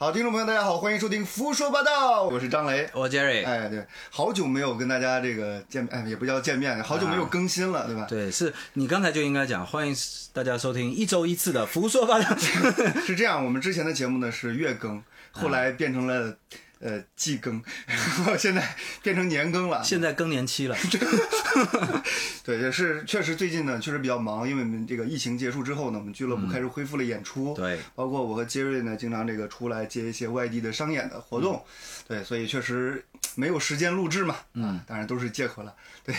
[0.00, 2.88] 好，听众朋友，大家好，欢迎收听《胡说八道》，我是张雷。
[2.94, 8.06] 我 Jerry，哎，对，好久没有跟大家这个见面，哎，也不叫见面，好久没有更新了，对吧？
[8.08, 9.96] 对，是你刚才就应该讲，欢迎
[10.32, 12.26] 大家收听一周一次的《胡说八道》。
[13.04, 16.32] 是这样，我们之前的节目呢是月更，后来变成了
[16.80, 17.62] 呃季更，
[18.38, 19.82] 现在变成年更了。
[19.82, 20.76] 现在更年期了，
[22.44, 31.64] 对，也是确实最近呢确实比较忙，因为我们这个疫情结束之后呢，我们俱乐部开始恢复了演出，对，包括我和杰瑞呢，经常这个出来接一些外地的商演的活动，
[32.06, 33.04] 对，所以确实
[33.34, 36.14] 没有时间录制嘛，嗯，当然都是借口了，对。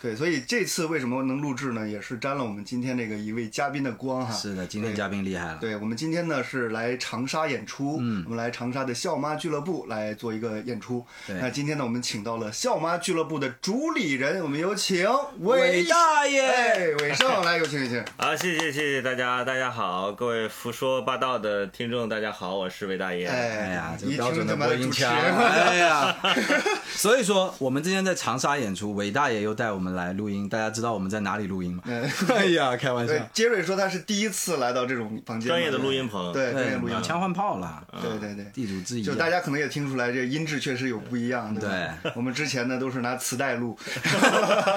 [0.00, 4.32] 对，所以这次为什么能录制呢，也是沾了我们今天这个一位嘉宾的光哈。
[4.32, 5.58] 是的，今天嘉宾厉害了。
[5.60, 11.04] 对我们今天呢是来长沙演出，嗯，我们来长沙的笑妈俱乐部来做一个演出。
[11.26, 11.36] 对。
[11.36, 15.06] 那今天呢，我们请到了笑妈俱乐部的主理人，我们有请
[15.40, 16.42] 伟大爷。
[16.42, 18.02] 哎，伟盛来，有请有请。
[18.16, 23.26] 好，谢谢谢谢大家，大家好，各位胡说八道的听众，大家好，我是韦大爷。
[23.26, 26.16] 哎哎呀，这标准的播音腔，哎呀，
[26.96, 31.82] 所以说我们今天在长沙演出，韦大爷又带我们来录音，大家知道我们在哪里录音吗？
[32.28, 32.52] 哎。
[32.52, 36.30] 呀，开玩笑，，杰瑞说他是第一次来到这种房间，专业的录音棚。
[36.32, 38.44] 对，专业录对，音棚，枪换炮了，对对对。
[38.52, 41.60] 地主之谊啊，就大家可能也听出来，这音质确实有不一样，的？
[42.02, 43.78] 对我们之前呢都是拿磁带录，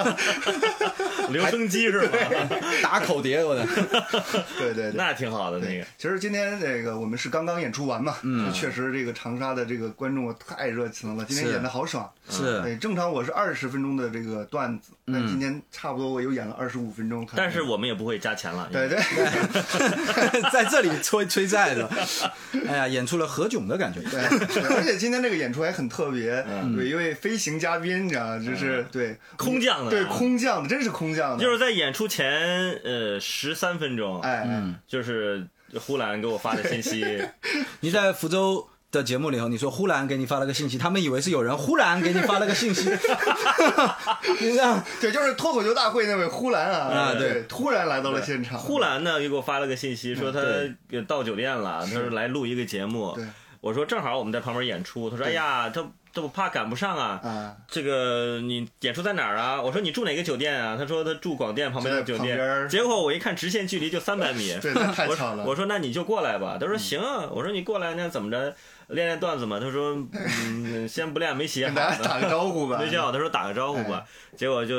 [1.30, 2.18] 留声机是吧？
[2.82, 3.66] 打口碟，我的，
[4.58, 4.92] 对对对。
[4.94, 5.84] 那挺好的那个。
[5.98, 12.10] 其实今天这个我们是刚刚演出完嘛，嗯，确实这个长沙的这个观众太热情了，今天演的好爽。
[12.28, 17.26] 是对，正常我是二十分钟的这个段子，那今天差不多我又演了二十五分钟。
[17.36, 18.68] 但是我们也不会加钱了。
[18.72, 18.98] 对对
[20.50, 21.88] 在这里催催债的，
[22.68, 24.00] 哎呀，演出了何炅的感觉。
[24.00, 24.20] 对，
[24.64, 26.74] 而且今天这个演出还很特别，嗯。
[26.76, 28.38] 对，一位飞行嘉宾，你知道吗？
[28.44, 29.16] 就是对。
[29.36, 35.46] 空降的对啊空降的，真是空降的，就是在演出前呃十三分钟，哎，嗯就是
[35.80, 37.22] 呼兰给我发的信息，
[37.80, 42.84] 你在福州的节目里头，你说忽然给你发了个信息，他们以为是有人忽然给你发了个信息，
[45.00, 47.32] 对，就是脱口秀大会那位呼兰啊，啊对。
[47.32, 50.40] 对，突然来到了现场，呼兰呢又给我发了个信息，说他
[50.88, 51.02] 对。
[51.02, 53.12] 到酒店了，他说来录一个节目。
[53.14, 53.24] 对。
[53.66, 55.84] 我说正好我们在旁边演出，他说哎呀，他
[56.14, 57.20] 他不怕赶不上啊。
[57.22, 59.60] 啊，这个你演出在哪儿啊？
[59.60, 60.76] 我说你住哪个酒店啊？
[60.78, 62.68] 他说他住广电旁边的酒店。
[62.68, 66.56] 结果我一看直线距离就三百米， 对，太了，我说那你就过来吧。
[66.60, 67.28] 他说行啊。
[67.32, 68.54] 我说你过来那怎么着
[68.88, 69.58] 练练段子嘛？
[69.58, 72.20] 他说 嗯，先不练没写好跟大家打。
[72.20, 74.04] 个招呼吧，没写好，他说打个招呼吧。
[74.36, 74.74] 结果就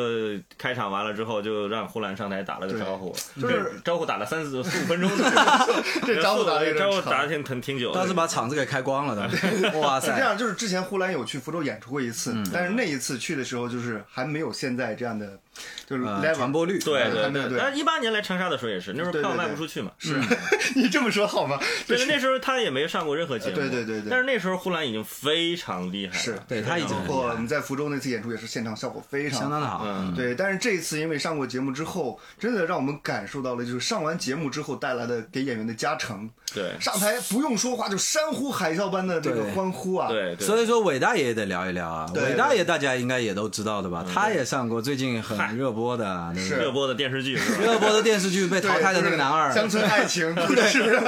[0.57, 5.31] 开场完了之后，就让呼兰上台打了个招呼，就是招呼打了三四四五分钟呢，
[6.05, 7.99] 这招呼打的有点招呼打的挺挺挺久的。
[7.99, 10.15] 倒是把场子给开光了的，哇塞！
[10.15, 15.39] 这样，就是之前呼兰有去福州演出过一次，但是那一次去的时候，就是还没有现在这样的，
[15.85, 19.91] 就是呃 level 传播率，对对对，但是一八年来长沙的时候也是，那时候票卖不出去嘛。
[19.97, 20.19] 是，
[20.75, 21.59] 你这么说好吗？
[21.87, 23.55] 对，那时候他也没上过任何节目。
[23.55, 26.19] 对对对对但是那时候呼兰已经非常厉害了。
[26.21, 29.83] 是对他已经包我们在福州那次演出也是现场效果非常相当的好。
[29.85, 36.29] 嗯对，但是这一次因为上过节目之后，真的让我们感受到了，就是上完节目之后带来的给演员的加成。
[36.53, 40.07] 对上台不用说话就山呼海啸般的这个欢呼啊！
[40.07, 42.09] 对对，所以说，伟大爷也得聊一聊啊。
[42.13, 44.05] 对伟大爷大家应该也都知道的吧？
[44.11, 46.55] 他也上过最近嗨很热播的，那个是。
[46.55, 47.63] 热播的电视剧是吧？
[47.63, 50.99] 热播的电视剧被，淘汰的那个男二，乡村爱情 对，是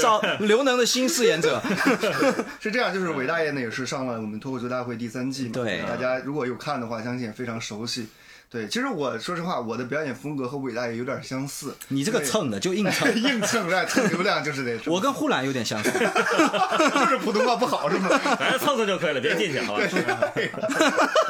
[0.00, 1.62] 找 刘能的新饰演者。
[2.60, 5.82] 是这样，就是韦大爷呢也是上了我们脱口秀大会第三季嘛，对。
[5.88, 8.08] 大家如果有看的话，相信也非常熟悉。
[8.54, 11.74] 对，其实我说实话，我的表演风格和伟大爷有点相似。
[11.88, 15.90] 你这个蹭的就硬蹭， 硬蹭来蹭流量就是得， 我跟呼兰有点相似。
[15.90, 18.08] 就是普通话不好是吗？
[18.38, 19.82] 反正蹭蹭就可以了，别进去，好吧？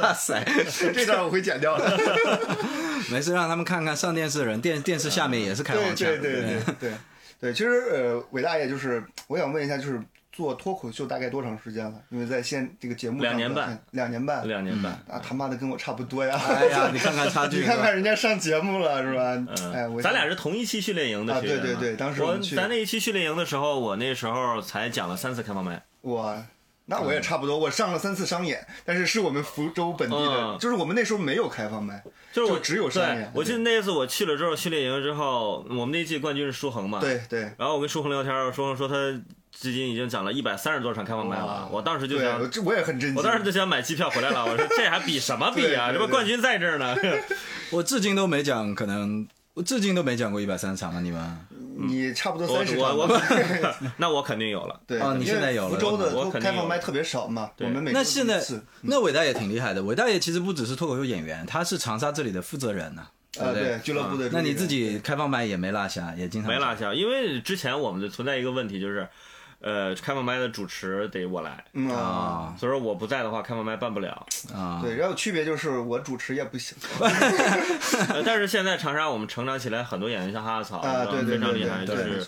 [0.02, 0.44] 哇塞，
[0.92, 1.98] 这段我会剪掉的。
[3.10, 6.06] 没事，让他们看看上电视的人，电电视下面也是开对黄腔。
[6.08, 6.92] 对对对对
[7.40, 9.98] 对，其实呃，伟大爷就是，我想问一下，就是
[10.34, 11.94] 做脱口秀大概多长时间了？
[12.10, 14.90] 因为在现这个节目两年半，两年半，两年半。
[15.08, 16.36] 啊他妈的跟我差不多呀！
[16.36, 19.22] 哎呀，你看看差距， 你看看人家上节目了是吧？
[19.72, 25.80] 哎，我嗯，咱俩是同一期训练营的啊学员嘛对对对当时我我咱那一期训练营的时候，我那时候才讲了三次开放麦。
[26.00, 26.36] 我
[26.86, 32.02] 那我也差不多，我上了三次商演，但是是我们福州本地的，嗯就是我们那时候没有开放麦，
[32.32, 37.00] 就是我就只有商演，我记得那一次我去了之后训练营之后，我们那一季冠军是舒恒嘛。。
[37.00, 37.40] 对对。
[37.56, 38.94] 然后我跟舒恒聊天，舒恒说他
[39.58, 41.68] 至今已经讲了一百三十多场开放麦了。
[41.72, 43.16] 我当时就，想我，这我也很震惊。
[43.16, 44.44] 我当时就想买机票回来了。
[44.44, 45.90] 我说这还比什么比啊？
[45.94, 46.94] 这不冠军在这儿呢。
[47.70, 51.38] 我至今都没讲，可能我至今都没讲过一百三十场了，你们。
[51.76, 54.80] 你差不多我三十我场 那我肯定有了。
[54.86, 58.40] 对，啊你现在有了福州的我肯定有开放麦特别少嘛，我对们每周那现在
[58.82, 63.04] 那伟大爷挺厉害的，伟大爷其实不只是脱口秀演员，他是长沙这里的负责人呢、
[63.40, 64.30] 呃对不对俱乐部的。
[64.32, 69.08] 那你自己开放麦也没落下，也经常没落下，因为之前我们的存在一个问题就是，
[69.66, 71.88] 呃，开放麦的主持得我来，嗯。
[71.90, 72.54] 啊，啊。
[72.58, 74.26] 所以说我不在的话，开放麦办不了。
[74.54, 76.76] 啊，对，然后区别就是我主持也不行，
[78.10, 82.22] 呃但是现在长沙我们成长起来，很多演员像哈哈草，啊，对对对非常厉害，就是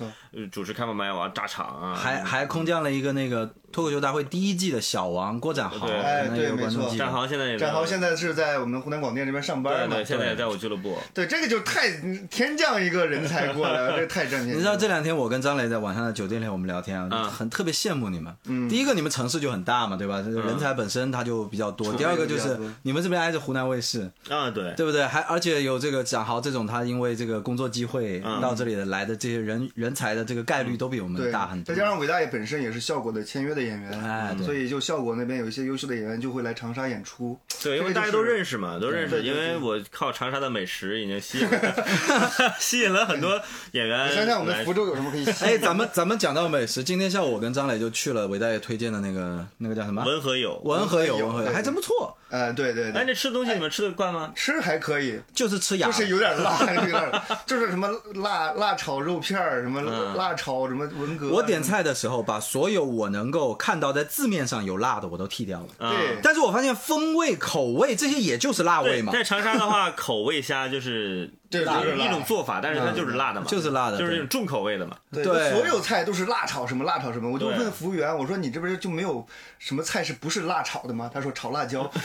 [0.51, 10.99] 主持开放麦我要炸场啊，还还空降了一个那个脱口秀大会第一季的小王郭展豪，对哎对没错观众记得战豪现在也在战豪现在是在我们湖南广电这边上班嘛，对对，现在也在我俱乐部。
[11.15, 11.91] 对，这个就太
[12.31, 14.55] 天降一个人才过来了，这太震惊了。
[14.55, 18.35] 你知道这两天我跟张磊在晚上的酒店里我们聊天啊，嗯很特别羡慕你们。
[18.45, 20.23] 嗯第一个你们城市就很大嘛，对吧？
[20.23, 21.93] 这个人才本身它就比较多。
[21.95, 25.07] 第二个就是你们这边挨着湖南卫视，啊，对，对不对？
[25.07, 31.81] 还而且有这个展豪这种，他因为这个工作机会嗯到这里的来的这些人人才的这个概率都比我们大很，多再。
[31.81, 37.39] 加上伟大爷本身也是效果的签约的演员，所以就效果那边有一些优秀的演员就会来长沙演出。
[37.63, 39.23] 对，因为大家都认识嘛，都认识。
[39.23, 41.75] 因为我靠长沙的美食已经吸引了
[42.59, 43.41] 吸引了很多
[43.73, 44.13] 演员。
[44.13, 45.51] 想想我们福州有什么可以 吸引？
[45.53, 50.05] 哎，咱们咱们讲到美食，今天下午我跟张磊就去了伟大爷推荐的那个那个叫什么？
[50.05, 50.61] 文和友。
[50.65, 54.33] 文和友，文和友还真不错，呃，对对哎，对，那吃东西你们吃得惯吗？
[54.35, 55.97] 吃还可以，就是吃痒就。
[55.97, 61.31] 是有点辣， 有点就是什么辣辣炒肉片儿，什么嗯辣炒什么文革。
[61.31, 65.67] 我点菜的时候，把所有我能够看到在字面上有辣的我都剔掉了。
[65.87, 74.97] 啊对但是我发现风味、口味这些也就是辣味，嘛，在长沙的话，口味虾就是对就是一种做法，但是它就是辣的嘛，就是辣的就是那种重口味的嘛。
[75.13, 79.27] 对，所有菜都是辣炒什么辣炒什么，我就问服务员，我说你这边就没有
[79.59, 81.11] 什么菜是不是辣炒的吗？
[81.13, 81.91] 他说炒辣椒。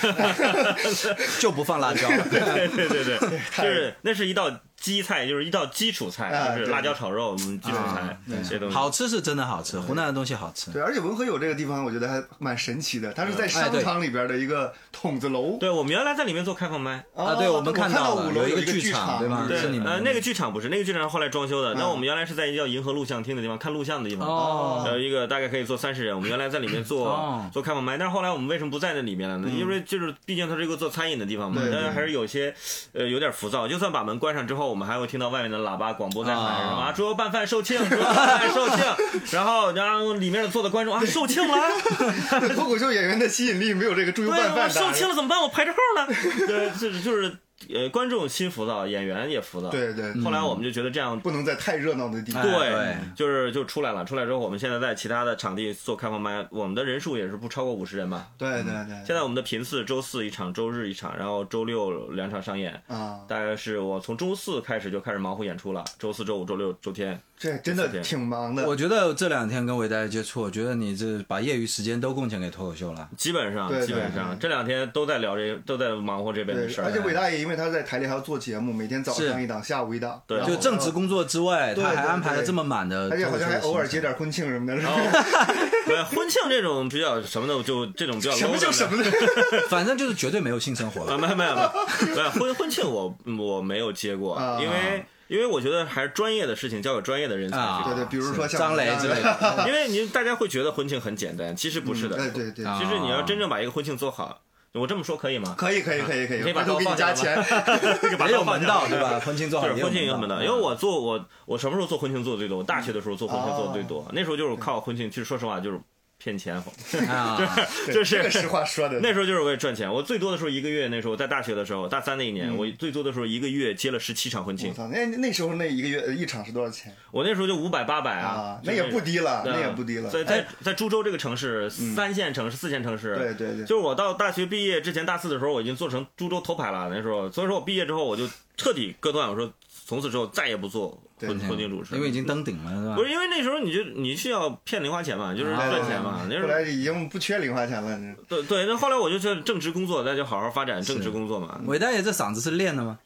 [1.40, 2.08] 就不放辣椒。
[2.30, 8.76] 对对对对， 是那是一道基菜，就是一道基础啊菜，就是辣椒炒肉，嗯，基础菜啊这些东西。
[8.76, 10.72] 好吃是真的好吃，湖南的东西好吃。
[10.72, 15.58] 对，而且文和友这个地方，我觉得还蛮神奇的，它是在哎商场里边的一个筒子楼。
[15.60, 17.06] 对，我们原来在里面做开放麦。
[17.16, 21.76] 啊对我们看到到了五楼一有一个剧剧场对吧对是你们，呃，那个剧场不是，那个剧场是后来装修的。
[21.76, 24.28] 那嗯我们原来是在一个叫银河录像厅的地方看录像的地方。
[24.28, 29.50] 哦呃，一个大概可以坐三十人，我们原来在里面做、哦做开放麦，但是后来我们为什么不在那里面了呢？
[29.50, 32.54] 因为就是毕竟它是一个做餐饮的地方嘛，但是还是有些
[32.94, 33.68] 呃有点浮躁。
[33.68, 38.96] 就算把门关上之后，我们还会听到外面的喇叭广播在喊啊什么啊“猪肉拌饭售罄， 猪油拌饭售罄”，
[39.32, 44.70] 然后然后里面坐的观众啊售罄了，脱口秀演员的吸引力没有这个猪油拌饭大。
[44.70, 45.40] 售罄了怎么办？
[45.42, 46.08] 我排着号呢。
[46.48, 47.36] 对，就是就是
[47.74, 49.70] 呃，观众心浮躁，演员也浮躁。
[49.70, 52.42] 对对，后来我们就觉得这样不能在太热闹的地方。
[52.42, 54.04] 哎对，就是就出来了。
[54.06, 58.28] 出来之后，我们现在在其他的场地做开放麦，我们的人数也是不超过五十人吧。
[58.38, 62.82] 对对对，现在我们的频次，周四一场，周日一场，然后周六两场上演。
[62.88, 67.20] 啊，大概是我从周四开始就开始忙活演出了，周四周五周六周天。
[67.38, 68.68] 这真的挺忙的。
[68.68, 73.10] 我觉得这两天跟伟大爷接触，我觉得你这把业余时间都贡献给脱口秀了。
[73.18, 76.86] 基本上基本上这两天都在聊这，都在忙活这边的，事儿。
[76.86, 80.42] 而且伟大爷因为他在台里还要做节目，每天早上一档，下午一档，对。
[80.46, 84.80] 就正职工作之外，对他还对对安排了这么满的而且好像还偶尔接点婚庆什么的。
[84.80, 84.94] 是吧
[85.86, 89.12] 对婚庆这种比较什么的，就这种比较 low 什么叫什么的。
[89.70, 91.14] 反正就是绝对没有性生活了。
[91.14, 91.62] 啊，没有没有没。
[91.62, 94.58] 有，没有婚婚庆我我没有接过，啊。
[94.62, 99.66] 因为因为我觉得还是专业的事情交给专业的人才去对对，比如说像张雷之类的。
[99.68, 102.16] 因为你大家会觉得婚庆很简单，其实不是的。
[102.18, 102.78] 对对对，啊。
[102.80, 104.42] 其实你要真正把一个婚庆做好，
[104.74, 105.54] 我这么说可以吗？
[105.58, 107.98] 可以可以可以可以，可以把回头给你 刀放下加钱。
[108.02, 109.20] 这个把也有门道，对吧？
[109.20, 112.60] 婚庆做好婚庆也有门道，道，因为我做我我什么时候做婚庆做的最多？
[112.60, 115.80] 我大学的时候做婚庆做的最多，那时候就是靠婚庆，其实说实话就是
[116.22, 116.62] 骗钱，
[117.88, 119.00] 就是这个实话说的。
[119.00, 119.92] 那时候就是为了赚钱。
[119.92, 128.60] 我最多的时候一个月，那时候在大学的时候，大三那一年，我最多的时候一个月接了十七场婚庆我，操，那那时候那一个月呃一场是多少钱我那时候就五百八百啊？
[128.64, 130.10] 那也不低了，那也不低了。
[130.10, 136.90] 在在在株洲这个城市，三线城市、四线城市，对对对就是我到大学毕业之前，大四的时候，我已经做成株洲头牌了。
[136.94, 139.52] 那时候，所以说我毕业之后，我就彻底割断，我说
[139.86, 142.96] 从此之后再也不做婚对婚庆主持，因为已经登顶了，是吧？
[142.96, 146.22] 不是因为那时候你就你需要骗零花钱嘛，就是啊赚钱嘛。
[146.30, 148.16] 那时后候来已经不缺零花钱了。
[148.28, 151.62] 对对，那后来我就觉得正职工作，那就好好发展正职工作嘛。
[151.66, 153.00] 伟大爷这嗓子是练的吗？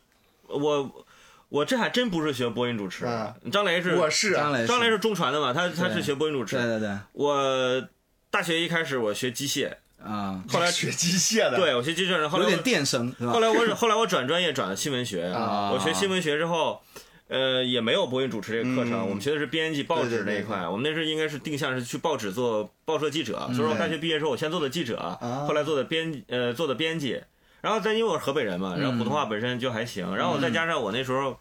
[0.47, 1.05] 我
[1.49, 6.55] 我这还真不是学播音主持啊，张雷是我是啊张雷，张雷是中传的嘛，他他是学播音主持。
[6.55, 7.87] 对对对，我
[8.29, 9.71] 大学一开始我学机械，
[10.03, 13.39] 啊，后来学机械的，对我学机械，后来有点电声后？
[13.39, 16.81] 来我后来我转专业转了新闻学，啊我学新闻学之后。
[17.27, 20.67] 呃，也没有播音主持这个课程，嗯我们学的是编辑报纸对对对那一块。
[20.67, 25.17] 我们那时候应该是定向是去报纸做报社记者，所以说我大学毕业之后，我先做的记者，
[25.47, 27.19] 后来做的编呃做的编辑，
[27.61, 31.39] 然后再因为我是河北人嘛，然后普通话本身就还行，然后再加上我那时候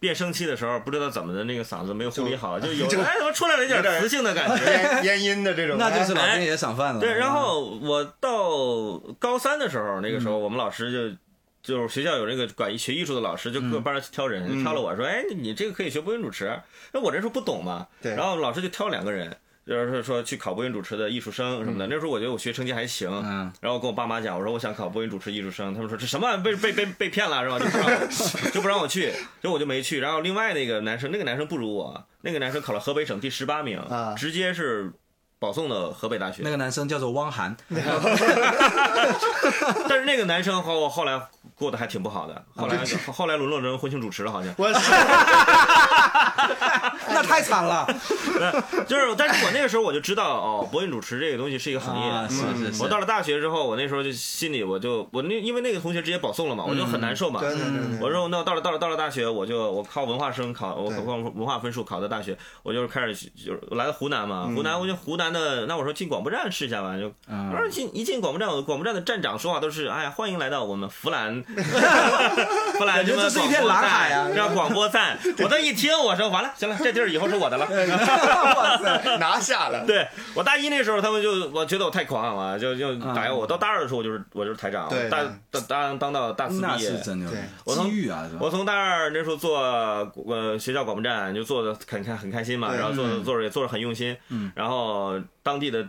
[0.00, 4.64] 变声期的时候，不知道怎么的那个嗓子没有护理好，就有就哎怎么出来了一点磁性的感觉。
[4.64, 7.00] 咽咽音的这种，那就是哎老天爷赏饭了。
[7.00, 11.16] 对，然后我到高三的时候，那个时候我们老师就。
[11.62, 16.60] 就是学校有那个管学艺术的老师，就各班上挑人，嗯挑了我说：“哎，你这个可以学播音主持。”
[16.92, 21.86] 那我那时候不懂嘛，对然后老师就挑两个人，就是说去考播音主持的艺术生什么的。
[21.86, 27.58] 那时候我觉得我学成绩还行，嗯然后跟我爸妈讲，我说我想考播音主持艺术生，他们说这什么被被被被骗了是吧？
[27.60, 28.06] 就不让我
[28.52, 30.00] 就不让我去，所以我就没去。
[30.00, 34.92] 然后另外那个男生，那个男生不如我，那个男生考了河北省第十八名，啊直接是
[35.38, 36.50] 保送的河北大学那。
[36.50, 37.56] 个男生叫做汪涵，
[39.88, 41.20] 但是那个男生和我后来
[41.62, 42.78] 过得还挺不好的，后来
[43.12, 44.52] 后来沦落成婚庆主持了，好像。
[44.58, 44.68] 我
[47.14, 47.86] 那太惨了。
[48.88, 52.10] 就是，但是我那个时候我就知道，哦，播音主持这个东西是一个行业。
[52.10, 57.38] 啊是嗯是是我到了大学之后，我那时候就心里我就我那因为那个同学直接保送了嘛，我就很难受嘛。
[57.40, 71.44] 对对对对，我说那到了到了到了大学，我就我靠文化生考，我对靠文化分数考的大学，我就是开始就是来到湖南嘛，湖南我就湖南的，那我说进广播站试一下吧，就我说进一进广播站，我广播站的站长说话都是哎呀欢迎来到我们湖南，
[72.78, 77.66] 湖南感觉什么这是一片蓝海啊广播站叫广播站，我这一听我说完了，行了，这地儿以后是我的了。
[77.70, 79.84] 哇塞，拿下了。
[79.86, 83.46] 对我大一那时候，他们就我觉得我太狂了，就就打压我。
[83.46, 85.18] 到大二的时候，我就是我就是台长，大
[85.50, 86.88] 当当当到大四毕业。
[86.90, 95.86] 是真的对我从啊，我从大二那时候做呃学校广播站，就做的很开很开心嘛，然后做的做着也做着很用心，嗯，然后当地的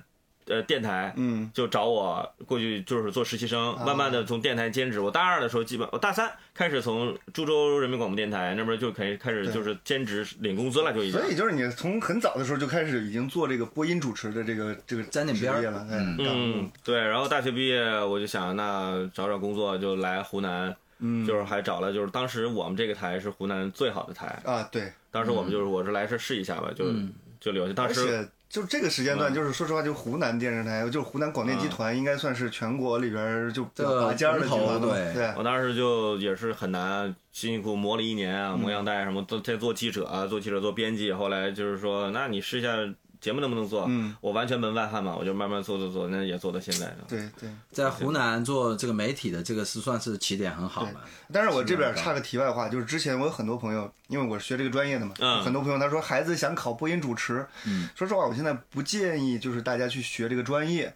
[0.47, 4.99] 呃电台，嗯，就找我过去就是做实习生，慢慢的从电台兼职。
[4.99, 11.29] 我大二的时候，基本我大三开始从株洲人民广播电台那边就可以开始就是兼职领工资了，就已经所。
[11.29, 27.73] 以就是你从很早的时候就开始已经做这个播音主持的这个这个沾点边儿了，嗯嗯，对，然后大学毕业我就想，那找找工作就来湖南，嗯，就是还找了，就是当时我们这个台是湖南最好的台，啊，对，当时我们就是我是来这试一下吧，就嗯就留下。
[27.73, 29.33] 当时就这个时间段，嗯。
[29.33, 42.77] 就是说实话，就湖南电视台，就是湖南广电集团，应该算是全国里边就拔尖的集团了对对我当时就也是很难，辛辛苦苦磨了一年啊，磨样带什么都在做记者啊，做记者做编辑，后来就是说，那你试一下
[43.23, 43.85] 节目能不能做？
[43.87, 46.93] 嗯，我完全门外汉嘛，我就慢慢做做做，那也做到现在。
[47.07, 47.49] 对对。
[47.71, 50.91] 在湖南做这个媒体的这个是算是起点很好了。
[51.31, 60.93] 但是我这边插个题外话，就是之前我有很多朋友，因为我是学这个专业的嘛，嗯很多朋友他说孩子想考播音主持，嗯，说实话，我现在不建议就是大家去学这个专业。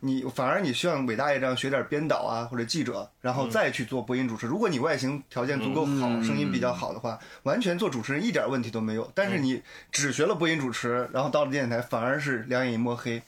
[0.00, 4.46] 你反而你像伟大爷这样学点编导啊或者记者，然后再去做播音主持。
[4.46, 9.10] 如果你外形条件足够好，嗯声音比较好的话，完全做主持人一点问题都没有。
[9.14, 13.22] 但是你只学了播音主持，然后到了电视台反而是两眼一抹黑。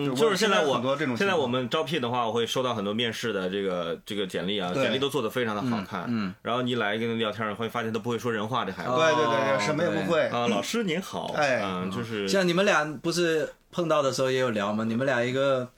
[0.00, 6.04] 嗯，就是现在我很多这种现在我们招聘的话，我会收到很多面试的这个这个简历啊，简历都做的非常的好看。
[6.06, 8.90] 嗯，然后你来跟他聊天，会发现他不会说人话，这孩子。
[8.90, 10.28] 哦对对对，什么也不会。
[10.28, 14.84] 啊， 老师您好，哎嗯，就是像你们俩不是碰到的时候也有聊吗？
[14.84, 15.68] 你们俩一个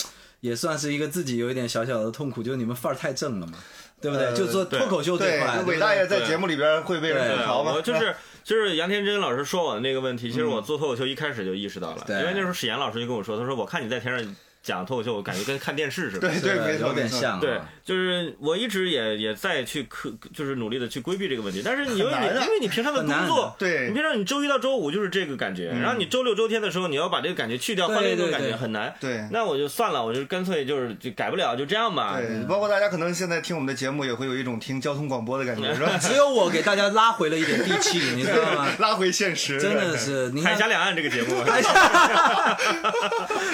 [0.41, 3.59] 也算是一个自己有一点小小的痛苦，就是你们范儿太正了嘛，
[4.01, 4.27] 对不对？
[4.27, 7.73] 呃就做脱口秀这对块，，伟大爷在节目里边会被人吐槽吗？
[7.75, 12.19] 我就是 就是杨天真老师说我的那个问题，其实我做脱口秀一开始就意识到了，对。
[12.21, 16.29] 因为那时候史岩老师就跟我说，他说我看你在天上讲脱口秀，我感觉跟看电视似的。
[16.29, 21.63] 对对，有点像啊，对，就是我一直也也在去克，就是努力的去规避这个问题。
[21.65, 28.95] 但是你因为你因为你平常的工作，对你平常你周一到周五就是这个感觉，然后你周六周天的时候你要把这个感觉去掉，换另一种感觉很难。
[29.01, 32.17] 对那我就算了，我就干脆就是就改不了，就这样吧。
[32.19, 35.97] 对，包括大家可能现在听我们的节目，也会有一种听交通广播的感觉， 是吧？
[35.99, 38.69] 只有我给大家拉回了一点地气，你知道吗？
[38.79, 41.43] 拉回现实，真的是，海峡两岸这个节目，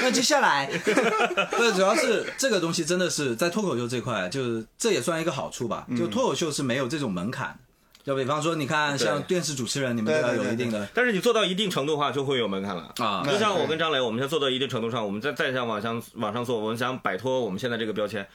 [0.03, 0.69] 那接下来，
[1.53, 5.87] 不，主要是这个东西真的是在脱口秀这块，就是这也算一个好处吧。
[5.97, 7.59] 就脱口秀是没有这种门槛的，
[8.05, 12.93] 就比方说，你看像电视主持人，你们都要对对对有一定的但是你做到一定程度的话，就会有门槛了。
[12.99, 18.27] 啊就像我跟张磊，我们现在做到一定程度上，我们再再想往上往上做，我们想摆脱我们现在这个标签，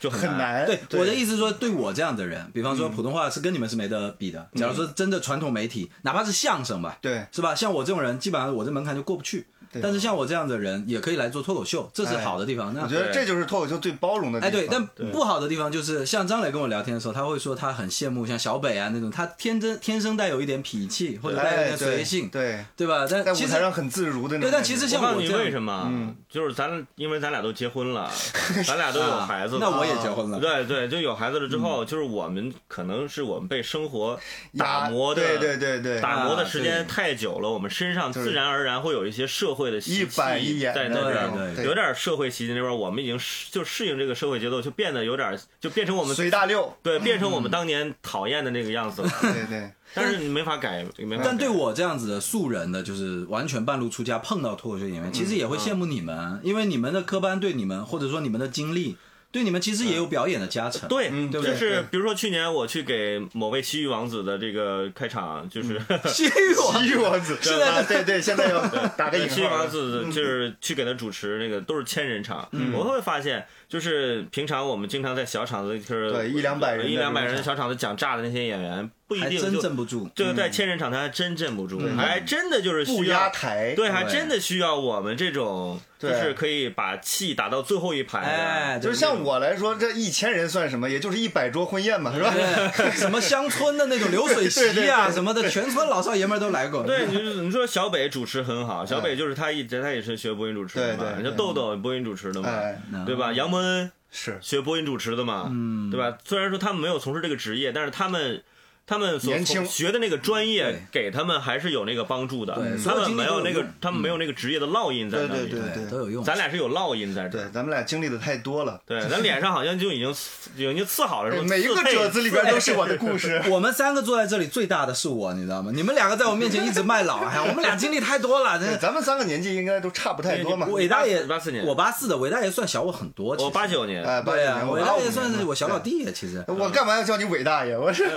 [0.00, 0.66] 就很很难。
[0.66, 4.46] 对我的意思是说，对我这样的人，比方说普通话是跟你们是没得比的。
[4.54, 7.54] 假如说真的传统媒体，哪怕是相声吧，对是吧？
[7.54, 9.46] 像我这种人，基本上我这门槛就过不去。
[9.72, 12.72] 对但是像我这样的人，也可以来做脱口秀，这是好的地方。
[12.74, 14.60] 那我觉得这就是脱口秀最包容的地哎，方。
[14.60, 23.06] 对，但不好的地方就是，像张磊跟我聊天的时候，他会说他很羡慕像小北啊那种，他天真天生带有一点痞气，或者带有一哎点随性，对，对吧？
[23.08, 24.50] 但在舞其实台上很自如的那种。
[24.50, 25.86] 对但其实像我这样为什么？
[25.90, 28.10] 嗯就是咱因为咱俩都结婚了，
[28.66, 29.66] 咱俩都有孩子了。
[29.66, 30.38] 啊那我也结婚了。
[30.38, 34.18] 对对，就有孩子了之后，就是我们可能是我们被生活
[34.56, 46.72] 打磨的，对对对对，打磨的啊时间太久了，我们身上自然而然会有一些社会的习一板一气眼的在那边儿，对对有点社会习气那边，我们已经适就适应这个社会节奏，就变得有点就变成我们随大溜。
[46.82, 49.08] 对变成我们当年讨厌的那个样子了。
[49.20, 51.28] 对 对， 但是你没法改，没法改。
[51.28, 58.96] 但对我这样子的素人的，就是完全半路出家碰到脱口秀演员，其实也会羡慕你们，因为你们的科班对你们，或者说你们的经历，
[59.30, 60.88] 对你们其实也有表演的加成。
[60.88, 68.66] 对，对不对就是比如说去年我去给某位西域王子的这个开场，就是西域王西域王子，现在啊对对，现在要
[68.96, 69.68] 打个引西域王。
[69.68, 80.08] 子就是 去给他主持那个都是千人场，我会发现就是平常我们经常在小场子就是对一两百人一两百人小场子讲炸的那些演员，不一定就镇不住。
[80.14, 83.18] 这个在千人场他还真镇不住，还真的就是不需要。
[83.18, 88.26] 压台，对，还真的需要我们这种，就是可以把气打到最后一排的。
[88.26, 90.90] 哎，就是像我来说，这一千人算什么？
[90.90, 92.32] 也就是一百桌婚宴嘛，是吧？
[92.94, 96.84] 什么乡村的那种流水席啊 什么的，全村老少爷们都来过。
[96.84, 103.32] 对，你你说小北主持很好，小北就是他一直他也是学播音主持的嘛，对对你说豆豆播音主持的嘛，哎，对吧？
[103.32, 106.18] 杨蒙恩是学播音主持的嘛，嗯对吧？
[106.24, 108.42] 虽然说他们没有从事这个职业，但是他们。
[108.88, 115.50] 他们所年轻学的那个专业给他们还是有那个帮助的对，他们没有那个他们没有那个职业的烙印在那里。
[115.50, 116.24] 对对都有用。
[116.24, 118.80] 咱俩是有烙印在这对，，咱们俩经历的太多了。
[118.86, 120.10] 对，咱脸上好像就已经
[120.56, 121.44] 已经刺好了，是，吧？
[121.46, 123.42] 每一个褶子里边都是我的故事。
[123.50, 125.70] 我们三个坐在这里，最大的是我，你知道吗？
[125.74, 128.58] 你们两个在我面前一直卖老，哎， 我们俩经历太多了。
[128.78, 130.66] 咱们三个年纪应该都差不太多嘛。
[130.68, 133.36] 伟大爷八四年我八四的，伟大爷算小我很多。
[133.36, 136.42] 我八九年，哎，八九伟大爷算是我小老弟呀，其实。
[136.48, 137.76] 我干嘛要叫你伟大爷？
[137.76, 138.08] 我是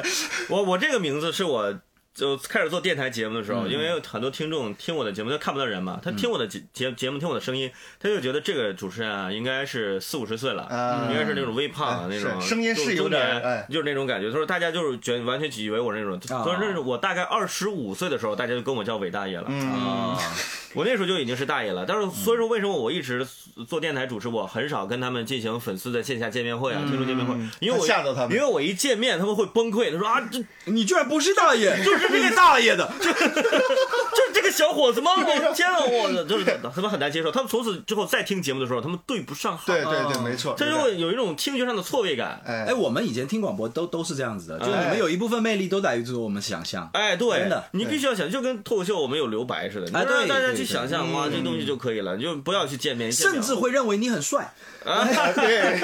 [0.47, 1.79] 我我这个名字是我
[2.13, 3.61] 就开始做电台节目的时嗯。
[3.61, 11.07] 候，因为有很多听众听我的节目，他看不到人嘛，他听我的节节节目，听我的声音，他就觉得这个主持人啊，应该是四五十岁了，啊。
[11.11, 14.29] 应该是那种微胖那种，是声音是中有点就是那种感觉。
[14.29, 16.43] 他说大家就是觉得完全以为我是那种，啊。
[16.43, 19.45] 所以那是我大概二十五岁的时候，大家就跟我叫伟大爷了。
[19.47, 20.17] 嗯，啊，
[20.73, 23.25] 我那时候就已经是大爷了，但是所以说为什么我一直
[23.67, 28.31] 做电台主持，我很少跟他们进行粉丝的线下见面会啊、听众见面会，因为我吓到他们。
[28.31, 32.91] 因为我一见面他们会崩溃，他说啊这你居然不是大爷，就 是这个大爷的。
[33.01, 33.11] 这
[34.33, 35.11] 这个小伙子吗？
[35.15, 37.31] 我 天啊，我就是他们很难接受。
[37.31, 40.55] 他们从此之后再听节目的时候，他们对不上号，对对对，没错。
[40.57, 42.41] 这就会有一种听觉上的错位感。
[42.45, 46.89] 哎哎，我们以前听广播都都是这样子的，就是你们有一部分魅力都在于就是我们想象。
[46.93, 55.79] 哎，对真的，你必须要想，就跟脱口秀我们有留白似的，你哎就让大家去对对对想象哇，这东西就可以了，你就不要去见面，见面甚至会认为你很帅，啊对，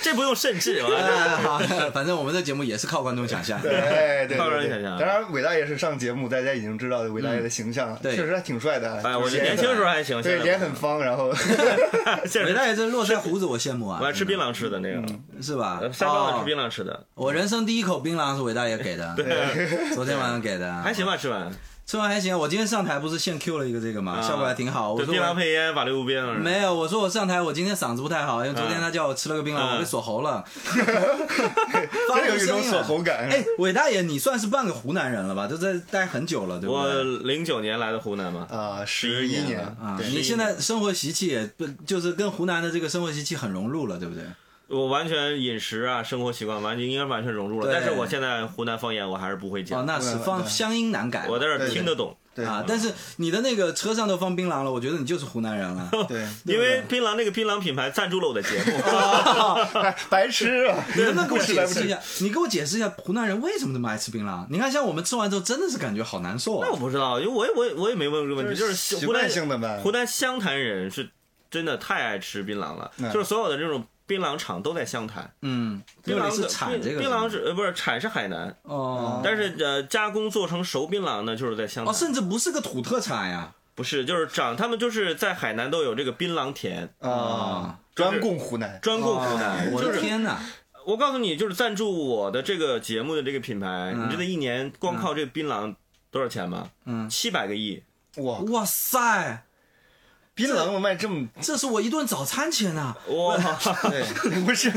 [0.00, 1.58] 这不用甚至啊，哎，好，
[1.92, 3.60] 反正我们的节目也是靠观众想象。
[3.60, 4.70] 对，哎对靠观众。
[4.70, 4.98] 想象。
[4.98, 9.00] 当然，伟大爷是上节目，大家已经知道伟大爷的形象确实还挺帅的。
[9.02, 11.26] 哎，我年轻时候还行，对脸很方，然后
[12.46, 13.98] 伟大爷这络腮胡子，我羡慕啊。
[14.00, 15.02] 我，还吃槟榔吃的那个，
[15.42, 15.80] 是吧？
[15.82, 16.36] 呃山东的哦。
[16.40, 19.94] 吃槟榔吃的，我人生第一口槟榔是伟大爷给的，对。
[19.94, 21.52] 昨天晚上给的，还行吧，吃完。
[21.88, 22.38] 吃完还行。
[22.38, 24.92] 我今天上台不是现 Q 了一个这个嘛，啊效果还挺好。
[24.92, 26.22] 我说，槟榔配烟，法律无边。
[26.38, 30.44] 没有，我说我上台，我今天嗓子不太好，因为昨天他叫我吃了个槟榔，嗯我被锁喉了，
[30.76, 33.26] 真有一种锁喉感。
[33.30, 35.46] 哎，伟大爷，你算是半个湖南人了吧？
[35.46, 37.02] 都在待很久了，对不我对？
[37.20, 44.24] 零九年来的湖南嘛，啊，十一年了啊，对你现在生活习气也不就是跟湖南的这个生活习气很融入了，对不对？
[44.68, 47.72] 我完全饮食啊，生活习惯完全应该完全融入了。
[47.72, 51.26] 但是我现在湖南方言我还是不会哦，讲，那是对对放乡音难改。
[51.28, 55.88] 我在这听得懂，对啊，但是你的那个车上都放槟榔了，我觉得你就是湖南人了。
[56.06, 59.80] 对，因为槟榔那个槟榔品牌赞助了我的节目。
[59.80, 60.84] 哎 白痴啊！
[60.94, 61.98] 你能不能给我不吃白不吃解释一下？
[62.20, 64.46] 你给我解释一下湖南人为什么这么爱吃槟榔？
[64.50, 66.78] 你看，像我们吃完之后，真的是感觉好难受啊那我。
[66.78, 71.08] 不知道，因为我也我也我也没问过这个问题，就是湖南性的呗湖南湘潭人是
[71.50, 75.32] 真的太爱吃槟榔了，嗯就是所有的这种槟榔厂都在湘潭。
[75.42, 81.94] 嗯，槟榔是产这个槟槟榔是是呃不是产是海南，哦但是呃加工做成熟槟榔呢就是在湘哦，潭。
[81.94, 83.54] 甚至不是个土特产呀。
[83.76, 88.76] 不是，就是长他们就是在海南都有这个槟榔田，啊，专供湖南。
[88.82, 89.68] 专供湖南。
[89.68, 90.40] 哦我的天哪！
[90.84, 95.76] 我告诉你，就是赞助我的这个节目的这个品牌，嗯你知道一年光靠这个槟榔
[96.10, 96.68] 多少钱吗？
[96.86, 97.80] 嗯七百个亿。
[98.16, 99.44] 哇，哇塞，
[100.46, 102.94] 槟榔卖这么这是我一顿早餐钱呐！
[103.08, 103.36] 哇，
[103.90, 104.04] 对，
[104.42, 104.70] 不是，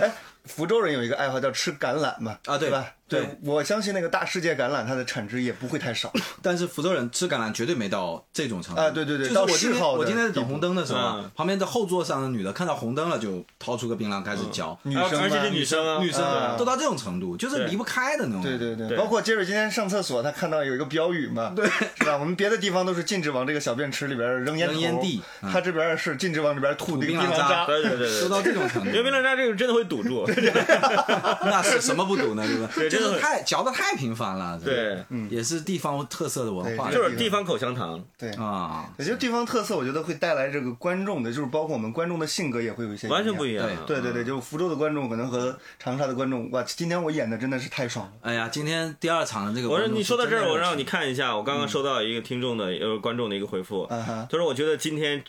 [0.00, 0.12] 哎，
[0.44, 2.86] 福州人有一个爱好叫吃橄榄嘛，啊对吧？
[3.10, 3.20] 对。
[3.20, 6.10] 对，我相信那个大世界橄榄它的产值也不会太少。
[6.40, 8.80] 但是福州人吃橄榄绝对没到这种程度。
[8.80, 18.42] 啊对对对就是我今我今天在等红灯的时候旁边的后座上的女的看到红灯了就掏出个槟榔开始嚼，女生嘛而且是女生啊，女生啊都到这种程度，就是离不开的那种。
[18.42, 21.66] 对对对，包括杰瑞今天上厕所，他看到有一个标语嘛，对，
[21.98, 22.16] 是吧？
[22.18, 24.72] 我们别的地方都是禁止往这个小便池里边扔烟头。
[24.72, 25.50] 扔烟蒂嗯。
[25.52, 27.66] 他这边是禁止往里边吐这个槟榔渣。
[27.66, 28.20] 对对对对。
[28.22, 28.88] 都到这种程度。
[28.90, 30.26] 因，为槟榔渣这个真的会堵住。
[31.44, 32.44] 那是什么不堵呢？
[32.46, 32.98] 对吧？
[33.18, 38.02] 太嚼的太频繁了，这个对，也是地方特色的文化就是地方口香糖。
[38.18, 38.92] 对，啊。
[38.98, 43.66] 我觉得地方特色，我觉得会带来这个观众的，就是包括我们观众的性格也会有一些完全不一一样。
[43.86, 44.00] 对。
[44.00, 48.12] 对对，就福州的观众可能和长沙的观众，哇，今天我演的真的是太爽了。
[48.22, 55.22] 哎呀，今天第二场的这个我说你说到这儿，我让你看一下，我刚刚收到一个听众的呃观众的一个回复，他说我觉得今天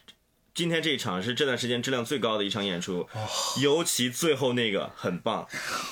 [0.54, 3.08] 今天这一场是这段时间质量最高的一场演出，
[3.62, 5.48] 尤其最后那个很棒。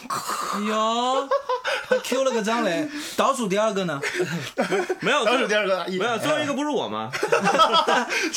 [0.10, 1.30] 哎呦，
[1.88, 4.02] 还 Q 了个张磊，倒数第二个呢？
[5.00, 7.10] 没有，倒数第二个，没有，最后一个不是我吗？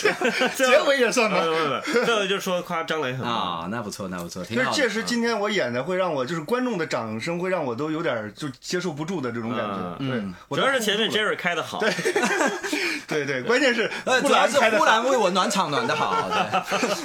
[0.54, 1.40] 结尾也算吗？
[1.40, 3.32] 没有没有，最后就说夸张磊很棒。
[3.62, 4.80] 啊，那不错，那不错，挺就是好的。
[4.80, 9.96] 确实，今天我演的会让我，就是观众的掌声会让我都有点就接受不住的这种感觉。
[9.98, 11.80] 嗯对，主要是前面都 Jerry 开的好，
[13.08, 16.11] 对 对，关键是呃，主要是呼兰为我暖场暖的好，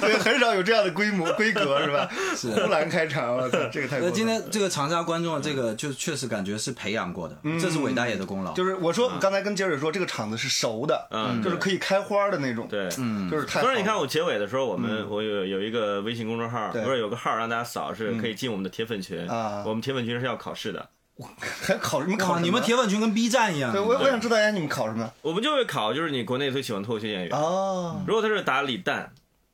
[0.08, 2.08] 对，很少有这样的规模规格是吧？
[2.36, 2.50] 是。
[2.50, 4.06] 呼兰开场，我操，这个太过分了。
[4.06, 8.52] 呃，今天这个长沙观众的这个，就确实感觉是培养过的，这是伟大爷的功劳。
[8.54, 11.42] 就是我说刚才跟杰瑞说，这个场子是熟的，嗯。
[11.42, 13.72] 就是可以开花的那种，对，嗯，就是太好了。
[13.72, 16.82] 所以你看，我结尾的时候，我们我有有一个微信公众号，对。
[16.82, 19.28] 不是有个号让大家扫，是可以进我们的铁粉群。
[19.28, 19.62] 啊。
[19.66, 20.88] 我们铁粉群是要考试的，
[21.62, 22.40] 还考什么考，什么？
[22.40, 23.72] 你们铁粉群跟 B 站一样。
[23.72, 25.10] 对我我想知道一下你们考什么。
[25.22, 27.36] 我们就会考，就是你国内最喜欢脱口秀演员。
[27.36, 29.12] 哦，如果他是打李诞，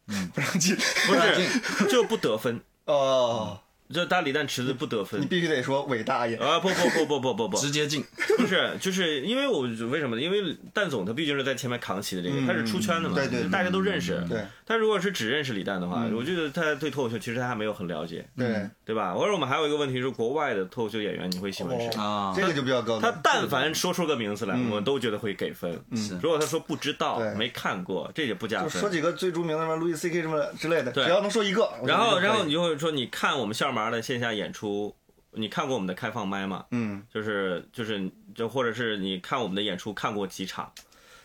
[0.08, 0.28] 嗯。
[0.34, 0.76] 不让进。
[1.06, 1.88] 不让进。
[1.88, 3.58] 就不得分，哦，
[3.92, 5.26] 就打李诞池子不得分你。
[5.26, 8.02] 必须得说伟大爷，啊不不不不不不不，直接进，
[8.38, 10.22] 不是，就是因为我为什么呢？
[10.22, 14.24] 因为蛋总他毕竟是在前面扛起的这个，嗯他是出圈的嘛，对对对大家都认识。
[14.28, 19.12] 对他如果是只认识李诞的话，我觉得他对脱口秀其实他还没有很了解，对，对吧？
[19.12, 21.88] 或者我们还有一个问题是，国外的脱口秀演员你会喜欢谁？
[22.00, 22.98] 啊这个就比较高。
[23.00, 25.70] 他但凡说出个名字来，我们都觉得会给分。
[25.94, 28.88] 是如果他说不知道、没看过，这也不加分说。
[28.88, 34.94] 几个最著名的什么路易 C K 什么之类的，对只要能说一个，然后，然后你就会说，你看我们笑麻的线下演出，
[35.32, 36.64] 你看过我们的开放麦吗？
[36.70, 40.72] 嗯，就是就是就或者是你看我们的演出看过几场，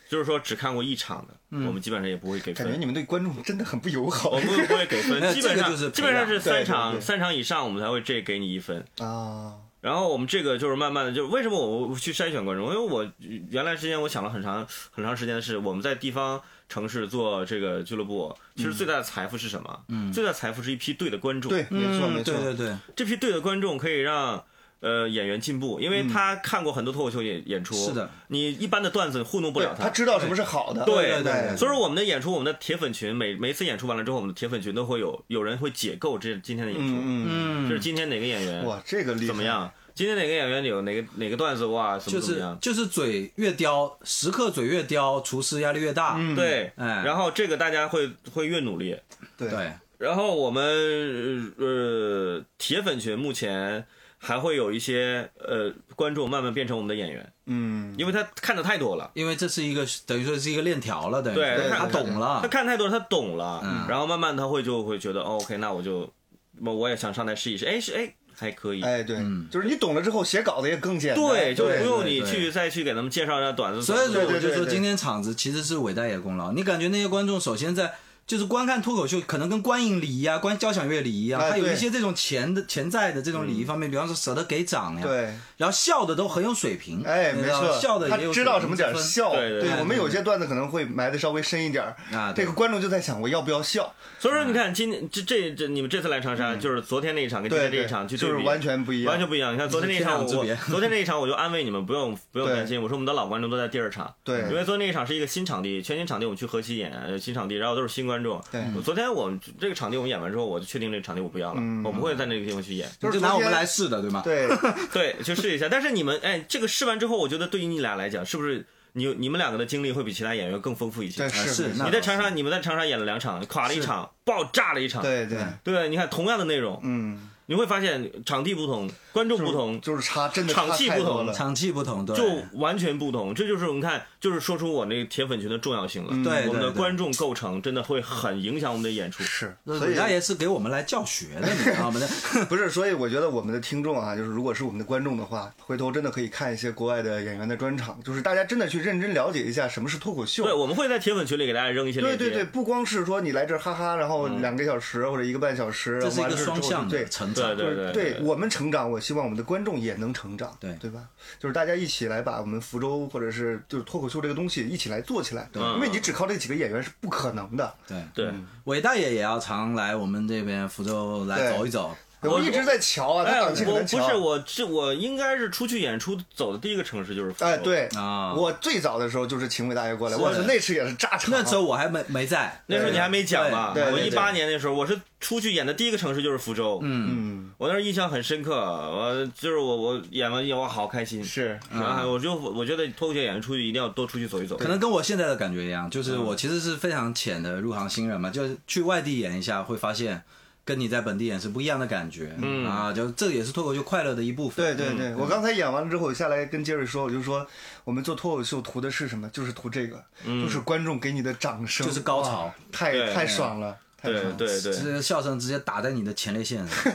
[0.08, 1.34] 就是说只看过一场的，
[1.66, 2.66] 我们基本上也不会给分。
[2.66, 8.84] 感觉你们对观众真的很不友好我们不会给分， 基本上基本上是三场三场以上，我们才会这给你一分。
[8.98, 9.54] 啊。
[9.80, 12.68] 然后我们这个就是慢慢的，就为什么我我去筛选观众？
[12.68, 13.10] 因为我
[13.48, 19.80] 原来之前我想了很长很长时间的是，我们在地方城市做这个俱乐部，其实最大的财富是什么？
[19.88, 21.48] 嗯，最大的财富是一批对的观众。
[21.48, 24.44] 对，没错嗯没错，对对对，这批对的观众可以让
[24.80, 27.74] 呃演员进步，因为他看过很多脱口秀演演出。
[27.74, 39.42] 是的，你一般的段子糊弄不了他他知道什么是好的，对对对所以说我们的演出，我们的铁粉群每每次演出完了之后，我们的铁粉群都会有有人会解构这今天的演出，嗯嗯，就是今天哪个演员嗯，哇，这个厉害怎么？
[39.42, 39.70] 样？
[39.92, 42.58] 今天哪个演员有哪个哪个段子哇，怎么就是怎么样？
[42.60, 46.14] 就是嘴越刁，时刻嘴越刁，厨师压力越大。
[46.16, 48.96] 嗯，对，哎然后这个大家会会越努力。
[49.36, 53.84] 对对，然后我们呃铁粉群目前
[54.22, 59.10] 还会有一些呃观众慢慢变成我们的演员，嗯，因为他看的太多了。
[59.14, 62.40] 因为这是一个等于说是一个链条了，等于对他懂了。
[62.42, 62.48] 他。
[62.48, 63.86] 看太多了，他懂了，嗯。
[63.88, 66.12] 然后慢慢他会就会觉得、哦、，OK，那我就
[66.60, 69.16] 我我也想上台试一试，哎是哎还可以，哎，对，
[69.50, 73.82] 就是你懂了之后，写稿子也更简单，对，就不用你去再去给他们介绍一下短子。
[73.82, 76.52] 所以我就说今天场子其实是伟大爷功劳。
[76.52, 77.94] 你感觉那些观众首先在
[78.30, 91.94] 就是观看脱口秀，可能跟观影礼仪啊、 观交响乐礼仪一样，哎对还有一些这种潜的潜在的这种礼仪方面，比方说舍得给掌呀，对，然后笑的都很有水平，哎，没错，笑的他知道什么点笑，对对对我们有些段子可能会埋的稍微深一点儿。
[92.16, 99.52] 啊这个观众就在想我要不要笑，所以说你看今天这这这你们这次来长沙，就是昨天那一场跟今天这一场去对比，就是完全不一样，完全不一样。
[99.52, 102.80] 你看昨天那一场，我昨天那一场我就安慰你们，不用不用担心。
[102.82, 104.40] 我说我们的老观众都在第二场，对。
[104.48, 108.42] 因为昨天那一场是一个新场地，全新场地，我们去河西演呃新场地，然后都是新观众。
[108.50, 108.62] 对。
[108.82, 111.82] 昨天我们这个场地我们演完之后，我就确定这个场地我不要了，嗯。
[111.84, 112.88] 我不会在那个地方去演。
[112.98, 114.22] 就是拿我们来试的，对吗？
[114.24, 114.48] 对，
[114.92, 115.68] 对，去试一下。
[115.68, 121.28] 但是你们哎，这个试完之后，我觉得对于你俩来讲，是不是你你们两个的经历会比其他演员更丰富一些？
[121.28, 125.02] 是你在长沙，你们在长沙演了两场，垮了一场，爆炸了一场。
[125.02, 132.24] 对对，对，你看同样的内容，嗯，你会发现场地不同，观众不同，就是差真的场差气不同了，场气不同，对，就
[132.60, 133.34] 完全不同。
[133.34, 136.10] 这就是我们看，就是说出我那个铁粉群的重要性了。
[136.12, 139.24] 嗯对我们的观众构成真的会很影响我们的演出。
[139.24, 142.00] 是，所以伟大爷是给我们来教学的，你知道吗？
[142.48, 150.44] 不是，所以我觉得我们的听众啊，就是如果是我们的观众的话，回头真的可以看一些国外的演员的专场，就是大家真的去认真了解一下什么是脱口秀。
[150.44, 152.00] 对，我们会在铁粉群里给大家扔一些。
[152.00, 157.56] 对对对，不光是说你来这儿哈哈，然后两个小时或者一个半小时，这是一个双向对的成长。
[157.56, 161.08] 对就是对我们成长，我希望我们的观众也能成长，对对吧？
[161.38, 167.74] 就是大家一起来把我们福州或者是就是脱口秀这个东西一起来做起来，因为你只靠这几个演员是不可能的。
[167.86, 168.32] 对对
[168.64, 173.48] 伟大爷也要常来我们这边福州来走一走，我一直在瞧啊，他。
[173.50, 177.46] 不是，我这我应该是出去演出走的第一个城市就是福州。
[177.46, 181.30] 哎，对啊我最早的时候就是秦伟大爷过来，我操，那次也是炸场。
[181.30, 183.72] 那时候我还没没在， 那时候你还没讲嘛？
[183.72, 186.78] 对对对我一八年那时候，我是出去演的第一个城市就是福州。
[186.82, 191.24] 嗯，嗯，我那时候印象很深刻，我就是我我演完以后我好开心。
[191.24, 194.56] 是然后我就我觉得脱口秀演员出去一定要多出去走一走。
[194.56, 200.22] 可能跟我现在的感觉一样，就是嗯我其实是非常浅的入行新人嘛，就是去外地演一下，会发现
[200.70, 204.64] 跟你在本地演是不一样的感觉，嗯啊，就这也是脱口秀快乐的一部分。
[204.64, 207.44] 对对对，我刚才演完了之后，我下来跟杰瑞说，我就说
[207.82, 209.28] 我们做脱口秀图的是什么？
[209.30, 216.94] 就是图这个，就是观众给你的掌声，就是高潮，太太爽了，太爽了，对对，这个笑声直接打在你的前列腺上。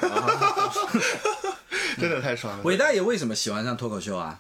[1.99, 2.63] 真的太爽了。
[2.63, 4.39] 伟大爷为什么喜欢上脱口秀啊？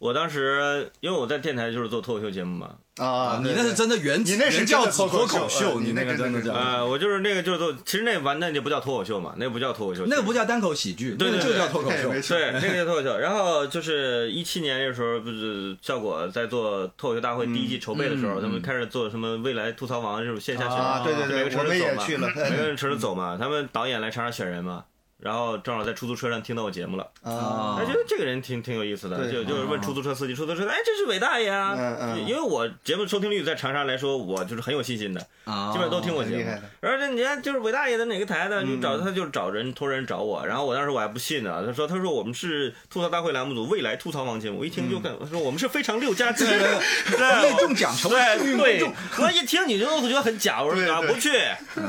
[0.00, 12.22] 我当时因为我在电台就是做脱口秀节目嘛，啊，你那是真的原你那是原教真的旨脱口秀你那那个真的叫，呃，我就是那个就是做，其实那完那就不叫脱口秀嘛，那不叫脱口秀，那个不叫单口喜剧，对对对那个就叫脱口秀对没。
[12.22, 13.18] 错对， 那个叫脱口秀。
[13.18, 24.82] 然后就是一七年那时候，不是效果在做脱口秀大会第一季筹备的时候，嗯他们开始做什么未来吐槽王这种线下选啊，对对每个对，我们城市走嘛，也去了，每个城 市走嘛，他们导演来长沙选人嘛。
[25.20, 27.76] 然后正好在出租车上听到我节目了，啊。
[27.78, 32.26] 他觉得这个人挺挺有意思的，就就是问出租车司机，出租车哎，这是伟大爷啊嗯，嗯。
[32.26, 36.36] 因为我节目收听率在长沙来说，我就是很有信心的，啊，基本上都听我节目。
[36.36, 36.62] 很厉害的。
[36.80, 38.80] 然后这你看就是伟大爷的哪个台的，就嗯。
[38.80, 48.90] 找他就找人托人找我，然后我当时我还不信呢，他说他说我们是吐槽大会栏目组未来吐槽王节目，我一听就看，他说我们是非常六加七，对业重讲求对对。
[49.18, 50.86] 我一听你就觉得很假，我对对。
[50.86, 51.30] 说啊不去，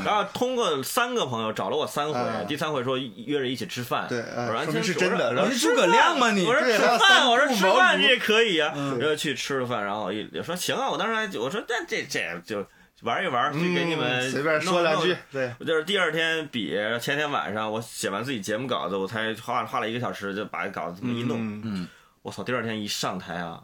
[0.04, 8.98] 然后通过三个朋友找了我三回啊，第三回说约着一起吃饭，对啊我说说明是真的你是诸葛亮吗你我说吃饭，我说吃饭这也可以啊，嗯。
[8.98, 12.66] 然后去吃了饭，然后一也说行啊，我当时还我说这这这就
[13.02, 21.38] 玩一玩，就给你们嗯随便说两句，对，我就是第二天比前天晚上我写完自己节目稿子，我才画画了一个小时就把稿子这么一弄。
[21.38, 21.88] 嗯，嗯，
[22.22, 22.44] 我操！
[22.44, 23.60] 第二天一上台啊，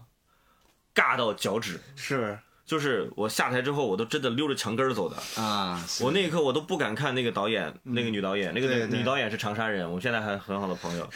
[0.92, 2.36] 尬到脚趾，是
[2.68, 5.16] 就是我下台之后，我都真的溜着墙根儿走的。
[5.42, 11.08] 啊，我那一刻我都不敢看那个导演，那个女导演，那个女女导演是长沙人，我们现在还很好的朋友。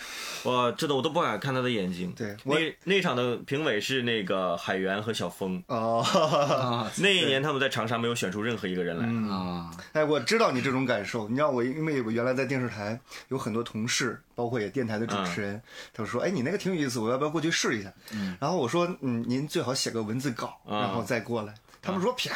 [0.45, 2.11] 我真的我都不敢看她的眼睛。
[2.17, 5.63] 对那那场的评委是那个海源和小峰。
[5.67, 9.05] 哦，啊 那一年他们在长沙没有选出任何一个人来。
[9.07, 11.29] 嗯啊，哎，我知道你这种感受。
[11.29, 15.61] 你知道我，因为我原来在电视台有很多同事，包括也电台的主持人，
[15.93, 17.93] 他说：“哎，你那个挺有意思，我要不要过去试一下？”
[18.41, 21.42] 然后我说：“嗯，您最好写个文字稿，啊然后再过来。”
[21.83, 22.31] 他们说：“啪，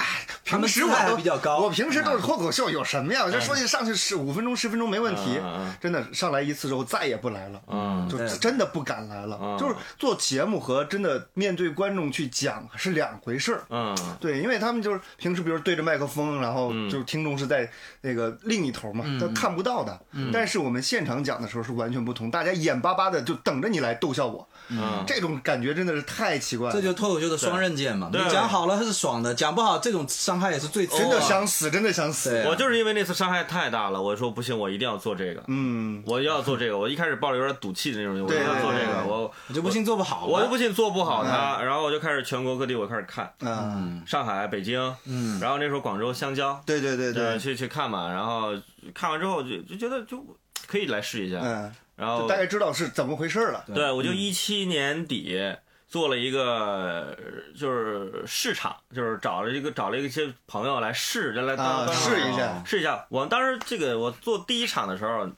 [0.45, 3.23] 他们姿态平时我都比较高我平时都是脱口秀，有什么呀？
[3.25, 5.39] 我就说你上去十五分钟、十分钟没问题。
[5.81, 7.63] 真的上来一次之后再也不来了。
[7.69, 9.39] 嗯就真的不敢来了。
[9.41, 13.65] 嗯就是做节目和真的面对观众去讲是两回事儿。
[13.71, 19.97] 嗯对，因为他们就是平时比如对着麦克风，然后嗯就是听众是在那个另一头嘛，他看不到的。
[20.33, 26.73] 但是我们现场讲的时候是完全不同，大家眼巴巴的就等着你来逗笑我，嗯，这种感觉真的是太奇怪了。
[26.75, 28.09] 这就脱口秀的双刃剑嘛。
[28.13, 32.43] 你对讲好了是爽的，讲不好这种伤害也是最真的想想死，真的想死。
[32.47, 35.45] 我就是因为那次伤害太大了，我说不行，我一定要做这个。
[35.49, 40.25] 嗯，我要做这个，我一开始抱着有点赌气的那种，我对要做这个，我我就不信做不好啊。
[40.27, 45.39] 我就不信做不好它，然后我就开始全国各地我开始看，嗯，上海、北京，嗯。
[45.39, 48.53] 然后那时候广州、香蕉，对对对呃，对，去去看嘛，然后
[48.95, 50.25] 看完之后就就觉得就
[50.67, 53.65] 可以来试一下，嗯，然后大概知道是怎么回事了。
[53.75, 55.39] 对我就一七年底
[55.87, 57.17] 做了一个
[57.57, 62.63] 就是市场，就是找了一个找了一些朋友来试，就来当啊，试一下。
[62.67, 63.07] 试一下。
[63.09, 65.29] 我当时这个我做第一场的时候，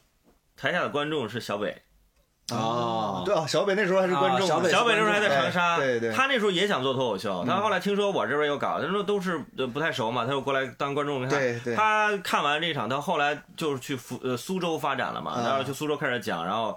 [0.56, 1.82] 台下的观众是小北，
[2.50, 11.28] 哦，对啊，小北那时候还是观众，啊小北小北那时候还在长沙，对对对他那时候也想做脱口秀，他后来听说我这边有搞，他说都是呃不太熟嘛，他又过来当观众看。
[11.28, 16.76] 对对他看完这场，他后来就是去福呃苏州发展了嘛，啊然后去苏州开始讲，然后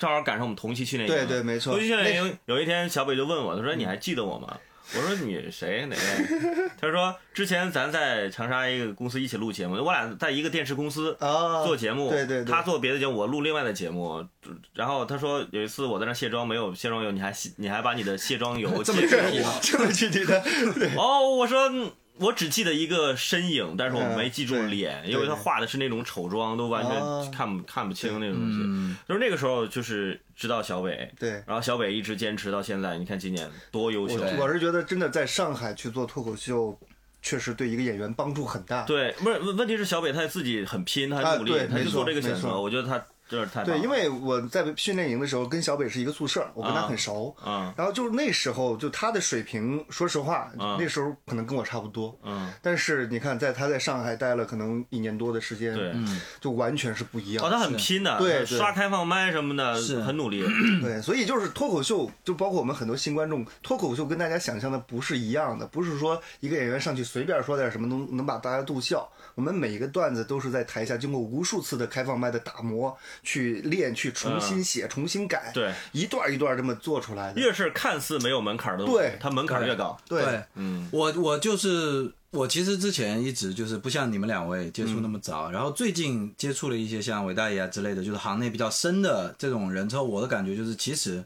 [0.00, 1.14] 正好赶上我们同期训练营。
[1.14, 4.56] 对对没错同期训练营有一天，小北就问我，他说你还记得我吗？
[4.96, 6.70] 我说你谁哪位？
[6.80, 14.26] 他说之前咱在长沙一个公司一起录节目，我俩在一个电视公司啊，做节目，对对对他做别的节目，我录另外的节目。
[14.72, 19.60] 然后他说有一次我在那卸妆，没有卸妆油，你还你还把你的卸妆油 这么借给具体我。
[19.62, 20.42] 这么具体的，
[20.96, 28.58] 哦，我说嗯我只记得一个身影，但是我没记住脸，因为他画的是那种丑妆，都完哦全看不看不清那种东西。
[28.62, 31.30] 嗯，就是那个时候就是知道小北，对。
[31.46, 34.16] 然后小北一直坚持到现在，你看今年多优秀。
[34.16, 36.78] 我我是觉得真的在上海去做脱口秀，
[37.22, 38.82] 确实对一个演员帮助很大。
[38.82, 42.60] 对，不是问问题是小北他自己很拼，他很努力，啊他就做这个选择。
[42.60, 47.34] 我觉得他就是太对，因为我在训练营的时候跟小北是一个宿舍，我跟他很熟。
[47.46, 52.18] 嗯然后就是那时候，就他的水平，说实话，嗯那时候可能跟我差不多。
[52.24, 55.94] 嗯，但是你看，在他在上海待了可能一年多的时间，对，
[56.40, 57.44] 就完全是不一样。
[57.44, 60.42] 哦，他很拼的，对对刷开放麦什么的，是很努力。
[60.82, 69.08] 对，所以就是脱口秀，就包括我们很多新观众，脱口秀跟大家想象的不是一样的，不是说一个演员上去随便说点什么能能把大家逗笑。
[69.36, 77.40] 我们每一个段子都是在台下经过无数次的开放麦的打磨，去练，去重新写，重新改，对，一段一段这么做出来的。
[77.40, 79.96] 越是看似没有门槛的东西对，它门槛越高。
[80.08, 91.24] 对，嗯，我我就是我其实之前一直就是不像你们两位接触那么早，然后最近接触了一些像伟大爷啊之类的，就是行内比较深的这种人之后，我的感觉就是其实。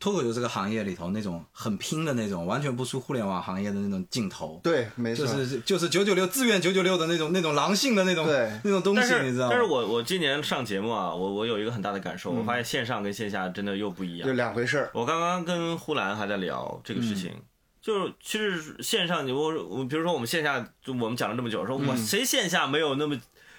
[0.00, 9.50] 脱口秀这个行业里头，那种很拼的那种，完全不输互联网行业的那种劲头，对，没错，就是就是九九六自愿九九六的那种那种狼性的那种对那种东西，但是你知道吗？
[9.52, 14.34] 但是我我今年上节目啊，我我有一个很大的感受，嗯我发现线上跟线下真的又不一样就。
[14.34, 14.90] 两回事儿。
[14.94, 17.32] 我刚刚跟呼兰还在聊这个事情。
[17.80, 23.16] 就是，其实线上你我我，比如说我们线下，就我们讲了这么久，说我谁线下没有那么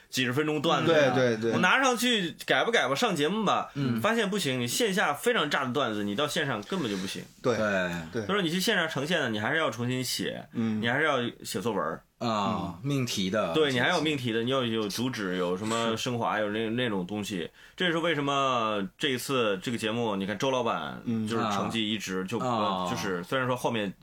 [0.10, 1.14] 几十分钟段子呀？
[1.14, 1.52] 对对对。
[1.52, 3.70] 我拿上去改吧改吧，上节目吧，
[4.02, 7.24] 发现不行，你线下非常炸的段子，你到线上根本就不行。
[7.42, 7.92] 对对。
[8.12, 8.26] 对。
[8.26, 10.82] 所以说你去线上呈现的，你还是要重新写，嗯。
[10.82, 17.50] 你还是要写作文儿，啊，命题的，对你还有命题的，你要有主旨，有什么升华，有那那种东西。
[17.78, 22.90] 这也是为什么这一次这个节目，你看周老板就是成绩一直就、啊。
[22.90, 23.94] 就是虽然说后面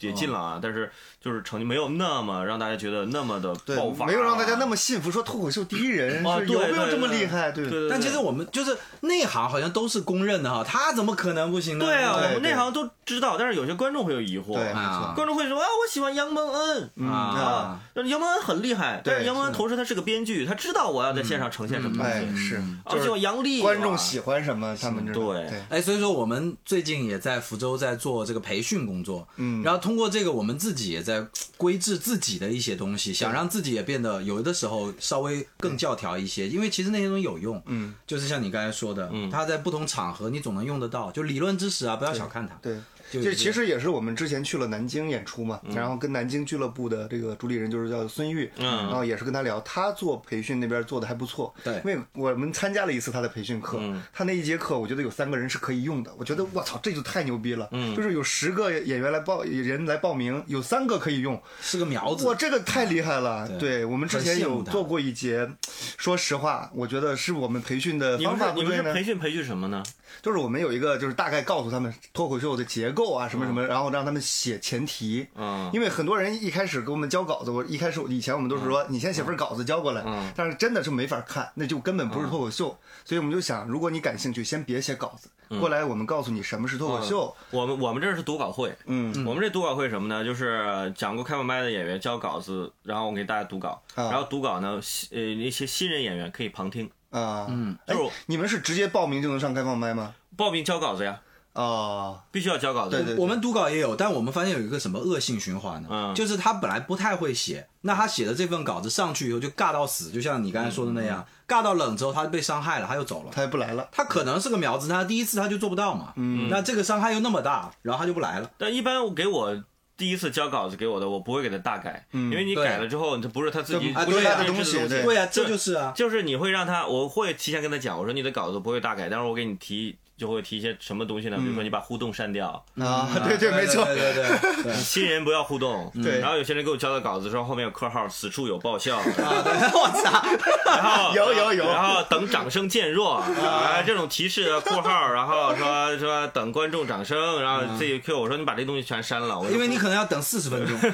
[0.00, 0.92] 也进了啊，但是
[1.24, 7.50] 就是成绩没有那么让大家觉得那么的爆发，，没有让大家那么信服，说脱口秀第一人啊对是有没有这么厉害？
[7.50, 7.90] 对对对对。
[7.90, 11.86] 但其实我们就是内行，好像都是公认的哈，他怎么可能不行呢？
[11.86, 15.14] 对啊，我们内行都知道，但是有些观众会有疑惑，对，没啊错。
[15.14, 16.90] 观众会说啊，我喜欢杨蒙恩。
[16.96, 22.36] 嗯啊，但是杨蒙恩很厉害，但是对杨蒙恩同时他是个编剧，他知道我要在线上呈现什么东哎，西。
[22.36, 31.13] 是，啊，就是我喜欢杨丽，观众喜欢什么，他们对，哎，所以说我们最近也在福州在做这个培训工作，嗯然后通过这个，我们自己也在
[31.56, 42.74] 规制自己的一些东西，想让自己也变得有的时候稍微更教条一些，因为其实那些东西有用，嗯，就是像你刚才说的，嗯，它在不同场合你总能用得到，就理论知识啊，不要小看它，对。
[42.74, 42.84] 就是
[43.22, 48.66] 这其实也是我们之前去了南京演出嘛，然后跟南京俱乐部的这个主理人就是叫孙玉，嗯。
[48.84, 51.74] 然后也是跟他聊，他做培训那边做的还不错，对。
[51.76, 53.78] 因为我们参加了一次他的培训课，
[54.12, 62.26] 他那一节课我觉得有三个人是可以用的，我觉得我操这就太牛逼了，就是有十个演员来报人来报名，有三个可以用，是个苗子。
[62.26, 63.46] 哇，，这个太厉害了！
[63.58, 63.74] 对。
[63.74, 65.50] 对我们之前有做过一节，
[65.96, 68.70] 说实话，我觉得是我们培训的方法不对呢。
[68.70, 69.04] 是你们培。
[69.04, 69.82] 训培训什么呢？
[70.22, 75.26] 就是我们有一个，就是大概告诉他们脱口秀的结构啊，什么什么，然后让他们写前提。
[75.34, 82.76] 嗯因为很多人一开始给我们交稿子，我一开始以前我们都是说，你先写份稿子交过来，嗯但是真的是没法看，那就根本不是脱口秀。
[83.04, 87.34] 所以我们就想，如果你感兴趣，先别写稿子，嗯过来我们告诉你什么是脱口秀。
[87.50, 90.24] 我们我们这是读稿会，嗯，我们这读稿会什么呢？
[90.24, 100.14] 就是讲过开放麦的演员交稿子，然后我给大家读稿，啊然后读稿呢，呃那些新人演员可以旁听，啊，嗯，就是你们是直接报名就能上开放麦吗？
[100.36, 101.20] 报名交稿子呀，
[101.54, 102.90] 哦，必须要交稿子。
[102.90, 105.88] 对对我们读稿也有，但我们发现有一个什么恶性循环呢？
[105.90, 113.30] 嗯就是他本来不太会写，那他写的这份稿子上去以后就尬到死，就像你刚才说的那样，尬到冷之后他被伤害了，他又走了。
[113.32, 113.88] 他也不来了。
[113.92, 116.12] 他可能是个苗子，但他第一次他就做不到嘛。
[116.16, 118.50] 嗯，那这个伤害又那么大，然后他就不来了。
[118.58, 119.56] 但一般给我
[119.96, 125.92] 第一次交稿子给我的，我不会给他大改，因为你改了之后，这不是他自己这不是他的东西对对呀、这就是啊。
[125.94, 131.36] 就是你会让他，我会提前跟他讲，我说你的稿子不会大改，但是我给你提就会提一些什么东西呢？
[131.38, 135.90] 比如说你把互动删掉，啊，对对，没错，对对对新 人不要互动。
[136.02, 136.20] 对。
[136.20, 139.04] 然后有些人给我交的稿子说后，面有括号，此处有爆笑，啊！
[139.42, 140.24] 对，我操！
[140.66, 141.64] 然后有有有。
[141.66, 150.78] 然后等掌声渐弱，啊，这种提示括号，然后说 说等观众掌声，然后这一 Q 我说你把这东西全删了，因为你可能要等四十分钟。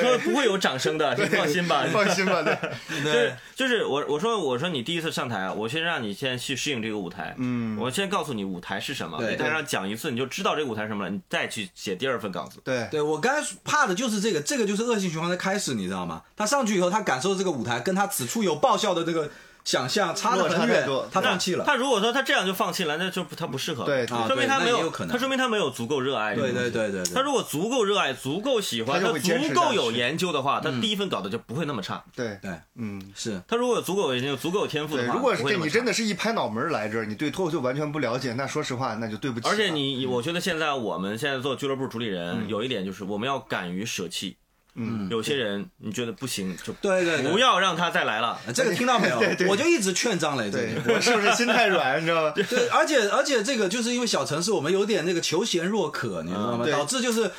[0.00, 1.84] 说不会有掌声的，你放心吧。
[1.92, 2.54] 放心吧，对，
[3.04, 7.70] 就是就是我我说我说你第一次上台啊，我先让你先去适应这个舞台，嗯。
[7.80, 12.60] 我先告诉你舞台是什么，对你在上讲一次你就知道这个舞台是什么了，你再去写第二份稿子。
[12.64, 16.22] 对对我刚才怕的就是这个，这个就是恶性循环的开始，你知道吗？
[16.36, 19.30] 他上去以后，他感受这个舞台跟他此处有爆笑的这个
[19.64, 21.64] 想象差得落差很远他放弃了。
[21.64, 26.70] 他如果说他这样就放弃了，那就他不适合，对说明他没有他说明他没有足够热爱这个对东西。
[26.70, 32.02] 对对对对，他如果足够热爱、足够喜欢，他足够有研究的话，嗯他第一份搞的就不会那么差。
[32.14, 33.00] 对对嗯。
[33.14, 39.48] 是他如果有足够有研究、足够有天赋的，话，如果是这你真的是一拍脑门来这儿，你对脱口秀完全不了解，那说实话，那就对不起。
[39.48, 44.36] 而且你，我觉得现在我们现在做俱乐部主理人，有一点就是我们要敢于舍弃。
[44.74, 48.38] 嗯，有些人你觉得不行就对对对不要让他再来了。
[48.54, 49.18] 这个听到没有？
[49.20, 50.74] 对对我就一直劝张磊对。
[50.86, 52.32] 我是不是 心太软，你知道吗？
[52.34, 56.66] 对，而且而且这个就是因为小城市，我们有点那个求贤若渴，你知道吗？
[56.70, 57.30] 导致就是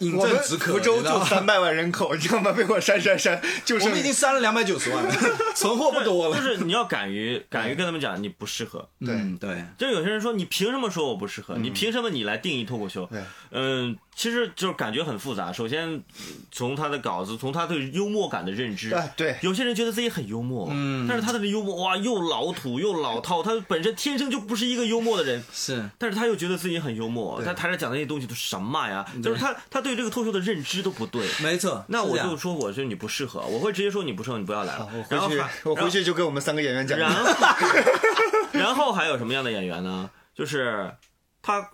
[0.00, 0.72] 饮我们鸩止渴。
[0.72, 2.52] 福州就三百万人口，你知道吗？
[2.52, 5.14] 被我删删删，就是我们已经删了两百九十万了，
[5.54, 6.36] 存货不多了。
[6.36, 8.88] 就是你要敢于敢于跟他们讲你不适合。
[9.00, 11.56] 对嗯，对，就有些人说你凭什么说我不适合？
[11.56, 13.06] 你凭什么你来定义脱口秀？
[13.06, 15.52] 对，嗯，其实就是感觉很复杂。
[15.52, 16.02] 首先
[16.50, 25.42] 从他的稿子，从他对幽默感的认知，哎对有些人觉得自己很幽默，嗯，但是他的幽默哇又老土又老套，他本身天生就不是一个幽默的人。
[25.52, 29.04] 是但是他又觉得自己很幽默，他台上讲的那些东西都什么呀？
[29.22, 31.26] 就是他他对这个脱口秀的认知都不对。
[31.42, 31.84] 没错。
[31.88, 34.88] 那我就说，我说你不适合，我会直接说你不适合，你不要来了。
[35.08, 36.98] 然后我回去我回去就跟我们三个演员讲。
[36.98, 37.24] 然 后，
[38.52, 40.10] 然后还有什么样的演员呢？
[40.34, 40.94] 就是
[41.42, 41.68] 他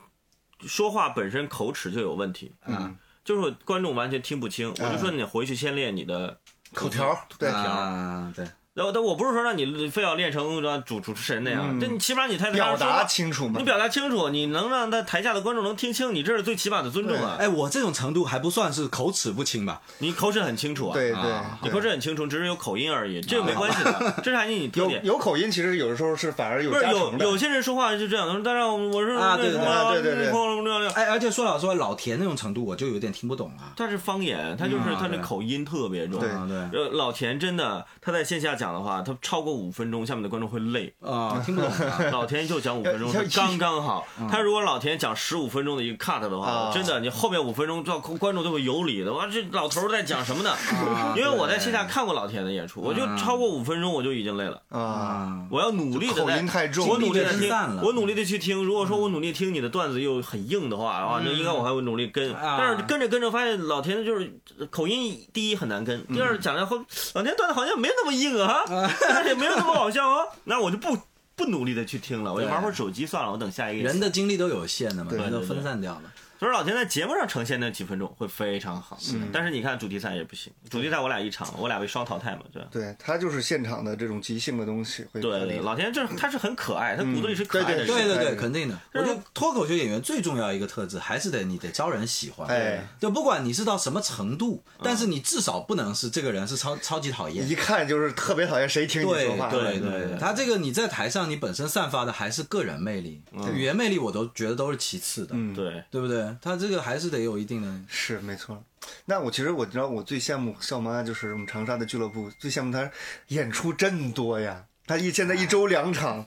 [0.66, 4.70] 说话本身口齿就有问题嗯，就是观众完全听不清。
[4.70, 6.38] 我就说你回去先练你的
[6.72, 13.64] 口条，对，条，对，然后，但我不是说让你非要练成主主持人那样，这你起码你台台表达清楚嘛你。
[13.64, 17.36] 表达清楚，你能让他台下的观众能听清，你这是最起码的尊重啊！
[17.38, 19.80] 哎，我这种程度还不算是口齿不清吧？
[19.98, 25.04] 你口齿很清楚啊，对啊你口齿很清楚，只是有口音而已，这个没关系的， 这是还是你特有点。
[25.04, 27.16] 有口音，其实有的时候是反而有不是有。
[27.18, 33.70] 有些人说话就这样，但是我是啊对对对啊对对对对哎，而且说老实话，老田那种程度我就有点听不懂啊。
[33.76, 36.18] 他是方言，他就是嗯他那口音特别重。
[36.18, 40.94] 对啊，对，呃，老田真的，他在线下讲的话，他超过五分钟，下面的观众会累。
[41.00, 41.98] 啊，听不懂啊。
[42.12, 44.06] 老田就讲五分钟是刚刚好。
[44.20, 49.12] 嗯他如果老田讲十五分钟的一个 cut 的话，啊真的，你后面五分钟，这观众都会有理的。
[49.12, 50.50] 哇，这老头儿在讲什么呢？
[50.50, 54.60] 啊因为我在线下看过老田的演出，我就超过五分钟我就已经累了。
[54.70, 57.50] 啊，啊，我要努力的口音太重我努力的听
[57.82, 58.64] 我努力的去听。
[58.64, 62.34] 如果说我努力听你的段子又很硬的话，啊，那应该我还会努力跟。
[62.34, 64.32] 啊但是跟着跟着发现老田就是
[64.70, 66.78] 口音，第一很难跟，第二讲的后
[67.14, 70.96] 老田段子好像没那么硬啊，而且没有那么好笑哦， 那我就不
[71.36, 73.84] 不努力的去听了，我就玩会儿手机算了，我等下一个。
[73.84, 76.02] 人的精力都有限的嘛，对都分散掉了。
[76.38, 78.98] 所以老田在节目上呈现那几分钟会非常好，
[79.32, 82.68] 但是你看主题赛也不行，主题赛我俩一场，我俩被双淘汰嘛，对吧。
[82.70, 87.86] 对他就是现场的这种即兴的东西会对对，老田就是他是很可爱，他骨子里是可爱的人。
[87.86, 88.78] 对对对对，肯定的。
[88.92, 92.48] 我觉得脱口秀演员最重要一个特质，还是得你得招人喜欢。
[92.48, 97.48] 哎，就不管你是到什么程度，但是你至少不能是这个人是超超级讨厌。
[97.48, 99.48] 一看就是特别讨厌谁听你对说话。
[99.48, 103.22] 对对对他这个你在台上你本身散发的还是个人魅力，
[103.54, 106.23] 语言魅力我都觉得都是其次的，嗯，对，对不对？
[106.40, 107.68] 他这个还是得有一定的。
[107.88, 108.62] 是没错。
[109.06, 112.90] 那我其实我知道，我最羡慕笑妈就是我们长沙的俱乐部，最羡慕他
[113.28, 114.64] 演出真多呀。
[114.86, 116.26] 他一现在一周两场，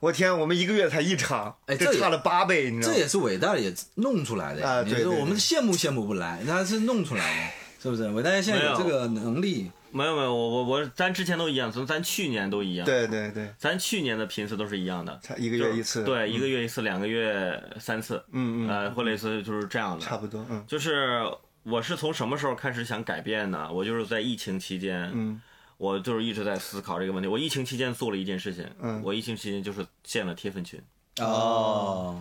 [0.00, 2.94] 我天，我们一个月才一场，哎这差了八倍，你知道吗？
[2.94, 8.06] 这也是伟大也弄出来的呀啊对对对我们羡慕羡慕不来，他是弄出来的，是不是？
[8.10, 20.64] 伟大爷现在有这个能力，没有没有，我我我咱之前都一样，从咱去年都一样，对对对，咱去年的频次都是一样的，才一个月一次，对，一个月一次，两个月三次，嗯嗯，呃，或类似就是这样的，差不多，嗯。
[20.66, 21.22] 就是
[21.62, 23.72] 我是从什么时候开始想改变呢？
[23.72, 25.40] 我就是在疫情期间，嗯。
[25.76, 27.28] 我就是一直在思考这个问题。
[27.28, 29.00] 我疫情期间做了一件事情，嗯。
[29.04, 30.80] 我疫情期间就是建了贴粉群，
[31.20, 32.20] 哦，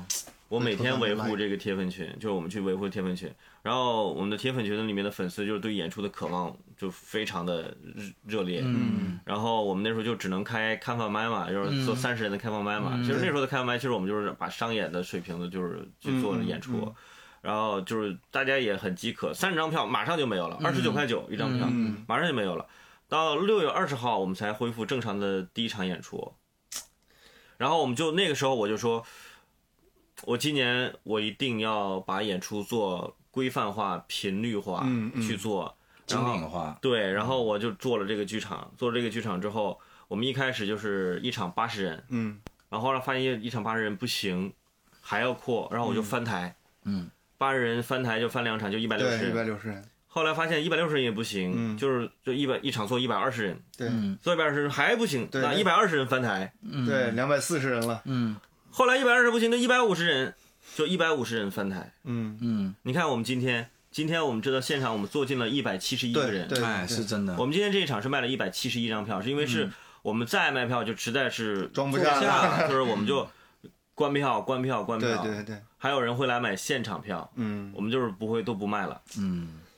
[0.54, 3.28] 我每天维护这个铁粉群，就是我们去维护铁粉群，
[3.64, 13.00] 然后我们的铁粉群里面的粉丝就是对演出的渴望就非常的热热烈，嗯，然后我们那时候就只能开开放麦嘛，就是做三十人的开放麦嘛。
[13.02, 16.94] 其实那时候的开放麦，其实我们就是把商演的水平的，就是去做演出。
[17.42, 22.06] 然后就是大家也很饥渴，三十张票马上就没有了，二十九块九一张票，嗯。
[22.08, 22.68] 马上就没有了。
[23.10, 26.32] 到六月二十号，我们才恢复正常的第一场演出。
[27.58, 29.06] 然后我们就那个时候我就说，
[30.26, 35.22] 我今年我一定要把演出做规范化、频率化嗯嗯。
[35.22, 42.40] 去做，精品化，对，然后我就做了这个剧场，做了这个剧场之后，我们一开始就是一场八十人，嗯。
[42.70, 44.52] 然后后来发现一场八十人不行，
[45.00, 46.56] 还要扩，然后我就翻台，
[46.86, 49.46] 嗯，八十人翻台就翻两场，就一百六十对，一百人。
[49.46, 51.78] 六十人，后来发现一百六十人也不行，嗯。
[51.78, 53.88] 就是就一百一场做一百二十人，对。
[53.90, 56.52] 嗯做一百二十人还不行，对那一百二十人翻台。
[56.86, 58.36] 对，两百四十人了，嗯
[58.74, 60.34] 后来一百二十不行，就一百五十人，
[60.76, 61.94] 就一百五十人翻台。
[62.06, 69.70] 嗯，嗯，你看我们今天，今天我们知道现场我们坐进了一百七十一个人，对对，哎，是真的我，们今天这一场是卖了一百七十一张票，是因为是
[70.02, 73.28] 我们再卖票就实在是装不下了，就是我们就
[73.94, 75.22] 关票、关票、关票。
[75.22, 79.00] 对对对，还有人会来买现场票，嗯，我们就是不会都不卖了。
[79.20, 79.60] 嗯，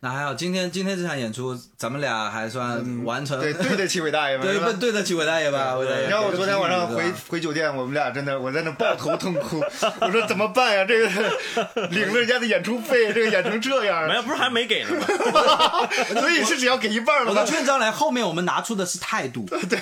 [0.00, 6.02] 那还好，今天今天这场演出，咱们俩还算完成，对对得起伟大爷们，对是吧对对得起伟大爷吧，伟大爷。
[6.02, 9.60] 你知道我昨天晚上回回酒店，我们俩真的我在那抱头痛哭，
[10.00, 10.84] 我说怎么办呀？
[10.84, 11.08] 这个
[11.90, 14.90] 领了人家的演出费，这个演成这样没，有，不是还没给呢
[15.32, 15.88] 吗？
[16.20, 17.44] 所以是只要给一半了吗我的？
[17.44, 19.80] 劝张来后面我们拿出的是态度，对，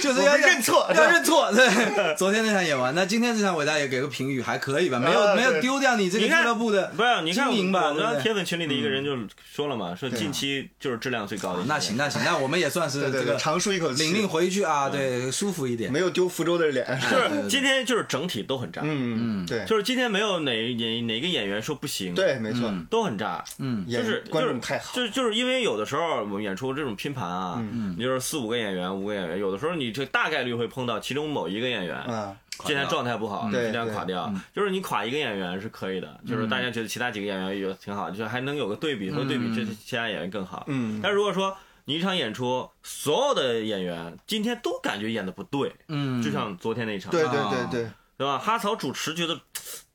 [0.00, 1.52] 就是要认错要认错。
[1.52, 4.98] 对，昨天那场演完，那今天这场伟大爷给个评语还可以吧？
[4.98, 7.90] 没有没有丢掉你这个俱乐部的不是，你看经营吧？
[7.90, 11.64] 我们对不对铁粉群里的一个人就说了嘛，说近期就是质量最高的。
[11.64, 15.90] 那行那行，那我们也算是这个长舒一口气，领令回去啊，对，舒服一点。
[15.90, 16.86] 没有丢福州的脸。
[17.10, 23.86] 就是今天就是整体都很炸，嗯嗯，对，就是今天没有哪哪哪个演员说不行，，对，没错，都很炸，嗯。
[23.86, 27.62] 就是观就是众太好，就是就是因为有的时候我们演出这种拼盘啊，
[27.96, 31.96] 你就是四五个演员，五个演员，有的时候你这大概率会碰到其中某一个演员。
[31.96, 40.64] 啊，今天状态不好，对今天垮掉，就是你垮一个演员是可以的，就是大家觉得其他几个演员也挺好，就是还能有个对比，和对比这其他演员更好。
[40.68, 48.38] 嗯但如果说你一场演出，所有的演员今天都感觉演的不对，嗯，就像昨天那场，对对啊对对，对吧？
[48.38, 49.38] 哈草主持觉得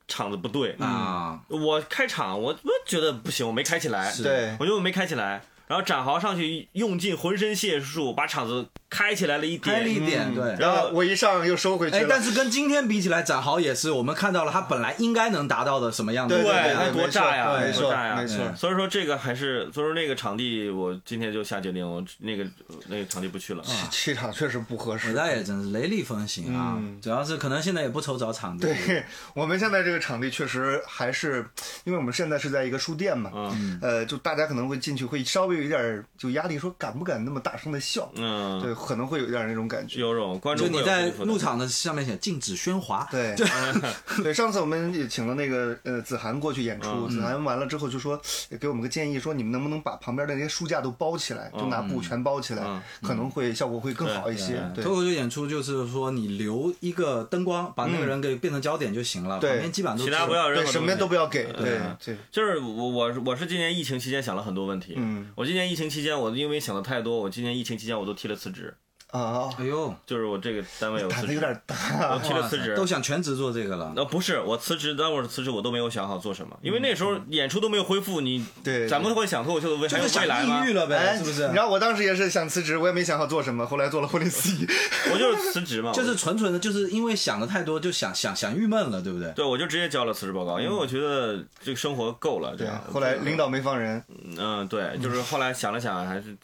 [0.08, 5.42] 场子不对，啊，我开场我我觉得不行，我没开起来，对我觉得我没开起来。
[5.72, 10.54] 然后展豪上去用尽浑身解数把场子开起来了一开了点，一点，对。
[10.58, 22.44] 然后我一上又收回去哎，了，但是跟今天比起来，展豪也是我们看到了他本来应该能达到的什么样的对对，对那多炸呀，没错多炸呀，没错所以说这个还是，所以说那个场地，我今天就下决定，我那个
[22.88, 23.64] 那个场地不去了。
[23.90, 25.14] 气场确实不合伟适。
[25.14, 26.74] 大也真是雷厉风行啊！
[26.76, 29.02] 嗯主要是可能现在也不愁找场地，对
[29.32, 31.46] 我们现在这个场地确实还是，
[31.84, 40.00] 因为我们现在是在一个书店嘛，嗯呃，就大家可能会进去会稍微有一点儿就压力，说敢不敢那么大声的笑，嗯，对，可能会有一点那种感觉。
[40.00, 43.34] 有种观众就你在入场的上面写禁止喧哗，对，
[44.22, 48.20] 对，上次我们也请了那个呃子涵过去演出，子涵完了之后就说
[48.60, 52.82] 给我们个建议，说你们能不能把旁边的那些书架都包起来，就拿布全包起来，嗯。
[53.02, 54.60] 可能会效果会更好一些。
[54.74, 59.50] 对脱口秀演出就是说你留一个灯光，把那个人给变成焦点就行了，对。
[59.50, 64.94] 旁边基本上都是其他不要任对，什么都不要给，对对，就是我我我是今年疫情期间想了很多问题。
[64.96, 65.30] 嗯。
[65.34, 68.74] 我今年疫情期间，我因为想的太多，我今年疫情期间我都提了辞职，
[69.12, 71.76] 啊，哎呦，就是我这个单位我辞职，胆子有点大
[72.14, 72.18] 我。
[72.18, 72.86] 提了辞职都。
[72.92, 73.90] 想全职做这个了。
[73.96, 80.72] 呃，不是，我辞职，当我辞职，我都没有想好做什么，因为那时候演出都没有恢复，你对咱们会想脱口秀的未还有就是想未来吗抑郁？
[80.74, 81.56] 了呗，哎，是不是你知？
[81.56, 84.66] 道我当时也是想辞职，我也没想好做什么，后来做了婚礼司仪。
[85.12, 89.30] 我就是辞职嘛， 就是纯纯的，就是因为想的太多，就想想想郁闷了，对不对？
[89.32, 92.50] 对，我就直接交了辞职报告，因为我觉得这个生活够了。
[92.52, 94.02] 这对样，，后来领导没放人，
[94.38, 96.36] 嗯，对，就是后来想了想，还是，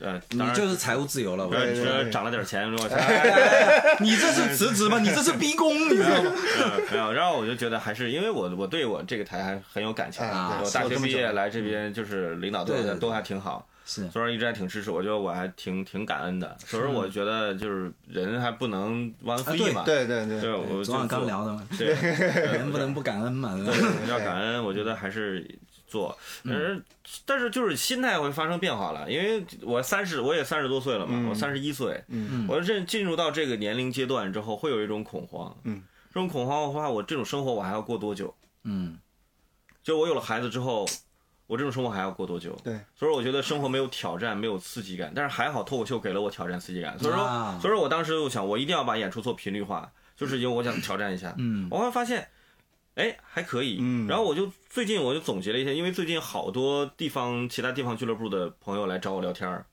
[0.00, 1.84] 呃，你就是财务自由了，我呃跟你说。
[1.84, 2.76] 对对这涨了点钱，我
[4.00, 4.98] 你这是辞职吗？
[4.98, 6.32] 你这是逼宫，你知道吗？
[6.34, 16.56] 嗯没有，然后我就觉得还是因为我我对我这个台还很有感情啊我大学毕业来这边就是领导对我对对对都还挺好，是所以说一直还挺支持，我觉得我还挺挺感恩的。
[16.66, 23.56] 所以说我觉得就是人还不能忘恩负义嘛，对对对对，我昨晚刚聊的嘛， 对，人不能不感恩嘛？
[24.08, 25.46] 要感恩，我觉得还是
[25.94, 26.82] 做，但是
[27.24, 32.46] 但是就是心态会发生变化了，因为我三十，我也三十多岁了嘛，我三十一岁，嗯。
[32.48, 38.34] 我认进入到这个年龄阶段之后，会有一种恐慌，嗯，这种恐慌的话，我这种生活我还要过多久？
[38.64, 38.98] 嗯，
[39.84, 40.84] 就我有了孩子之后，
[41.46, 42.58] 我这种生活还要过多久？
[42.64, 47.58] 对，所以我觉得生活没有挑战，没有刺激感，但是还好脱口秀给了我挑战、刺激感，所以说，啊。
[47.62, 51.68] 所以说我当时就想，我一定要把演出做频率化，就是因为我想挑战一下，嗯。
[51.70, 52.26] 我会发现，
[52.94, 59.66] 哎，还可以，嗯然后我就最近我就总结了一下，因为最近好多地方其他地方俱乐部的朋友来找我聊天儿。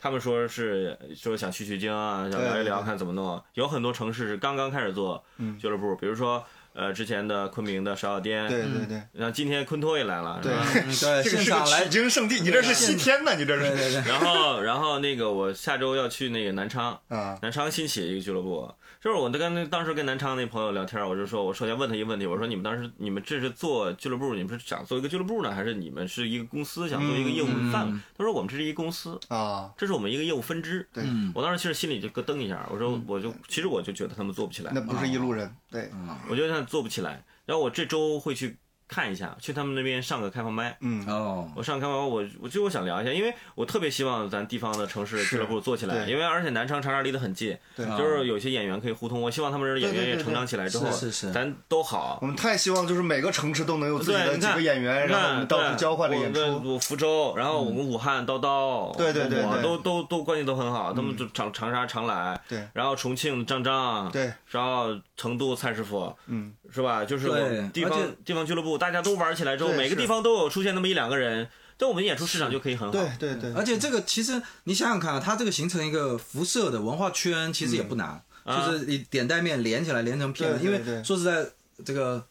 [0.00, 3.42] 他们说是说想取取经啊，想聊一聊看怎么弄。
[3.54, 10.66] 有很多城市是刚刚开始做嗯俱乐部，比如说呃之前的昆明的芍药店，对对对然后今天昆托也来了，对是吧？
[10.76, 10.86] 嗯
[11.24, 27.92] 对，这个是个现场来取，经圣地，你这是西天呐，你这是对对对，然后然后那个我下周要去那个南昌，啊，南昌新起一个俱乐部，就是我跟那当时跟南昌那朋友聊天，我就说，我首先问他一个问题，我说你们当时你们这是做俱乐部，你们是想做一个俱乐部呢，还是你们是一个公司想做一个业务范围？
[27.92, 30.84] 嗯他说我们这是一个公司，啊，这是我们一个业务分支。
[30.92, 31.04] 对。
[31.06, 31.30] 嗯。
[31.32, 34.72] 我当时其实心里就咯噔一下，我说我就其实我就觉得他们做不起来。
[34.74, 35.88] 那，不是一路人，对，
[36.28, 37.22] 我觉得他们做不起来。
[37.46, 40.76] 然后我这周会去看一下，去他们那边上个开放麦。
[40.80, 47.84] 嗯，哦，我上开放麦，我我就我想聊一下，因为我特别希望咱地方的城市俱乐部做起来，因为而且南昌长沙离得很近，对。
[47.98, 49.20] 就是有些演员可以互通。
[49.20, 51.32] 我希望他们这演员也成长起来之后，是是是。
[51.32, 52.18] 咱都好。
[52.22, 52.26] 我。
[52.26, 56.74] 们太希望就是每个城市都能有自己，的几，个演员，然后我们到处交换着演我出。
[56.74, 62.68] 我福州，然后我们武汉叨叨，对对对都都都关系都很好，他们就长长沙常来，对。
[62.72, 64.88] 然后重庆张张，对，然后
[65.18, 67.04] 成都蔡师傅，嗯，是吧？
[67.04, 72.92] 就是我们地方地方俱乐部，大家都玩起来之后，每个地方都有出现那么一两个人，但我们演出市场就可以很好。
[72.92, 81.44] 对对对，而且这个其实你想想看啊，它这个形成一个辐射的文化圈，其实也不难，就是你点带面连起来连成片，因为说实在，
[81.84, 82.24] 这个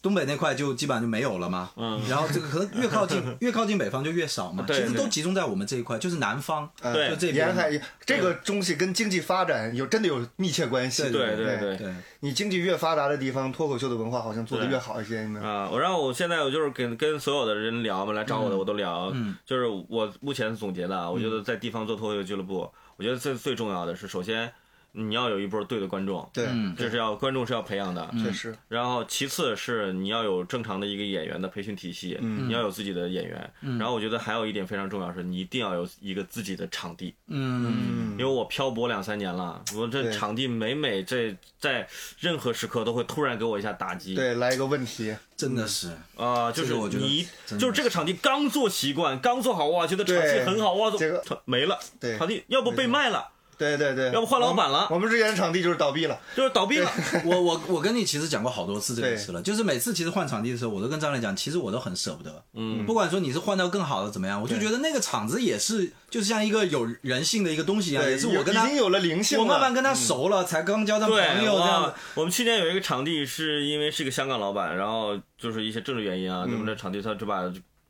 [0.00, 1.70] 东北那块就基本上就没有了嘛。
[1.76, 2.00] 嗯。
[2.08, 7.46] 然后这个可能越靠近 越靠近北方就越少嘛，其实都集中在我们这一块，就是南方，啊对就这边。
[7.48, 11.02] 沿海这个东西跟经济发展有真的有密切关系。
[11.10, 15.22] 对对对对，你经济越发达的地方，脱口秀的文化好像做的越好一些。
[15.22, 15.42] 你们。
[15.42, 19.36] 啊，我让我现在我就是跟跟所有的人聊嘛，来找我的我都聊，嗯。
[19.44, 24.52] 就是我目前总结的啊，我觉得在地方做脱口秀俱乐部，我觉得最最重要的是，首先
[24.92, 32.48] 你要有一波对的观众，对，嗯这是要观众是要培养的，确实，然后其次是你要有正常的一个演员的培训体系，嗯。
[32.48, 41.88] 你要有自己的演员，然后我觉得还有一点非常重要是，你一定要有一个自己的场地，嗯，因为我漂泊两三年了，我这场地每每这在
[42.18, 45.92] 任何时刻都会突然给我一下打击，对，来一个问题，真的是。
[46.16, 47.26] 啊、就是我觉得你
[47.58, 52.18] 就是这个场地刚做习惯，刚做好哇，觉得场地很好哇，这个没了，对。
[52.18, 53.30] 场地要不被卖了，
[53.62, 56.18] 对对对，要不换老板了我们我们之前的场地就是倒闭了。
[56.36, 56.90] 就是倒闭了。
[57.24, 62.44] 我我我跟你其实讲过好多次这个对事了，就是每次其实换场地的时候，我都跟张磊讲，其实我都很舍不得。
[62.54, 69.44] 嗯，不管说你是换到更好的怎么样，我就觉得那个场子也是，就是像一个有人性的一个东西一样，也是我跟他已经有了灵性了。
[69.44, 71.92] 我慢慢跟他熟了，才刚交到朋友这样子。
[72.14, 77.42] 我们去年有一个场地，是因为是一个香港老板，然后就是一些政治原因啊，嗯我们这场地他就把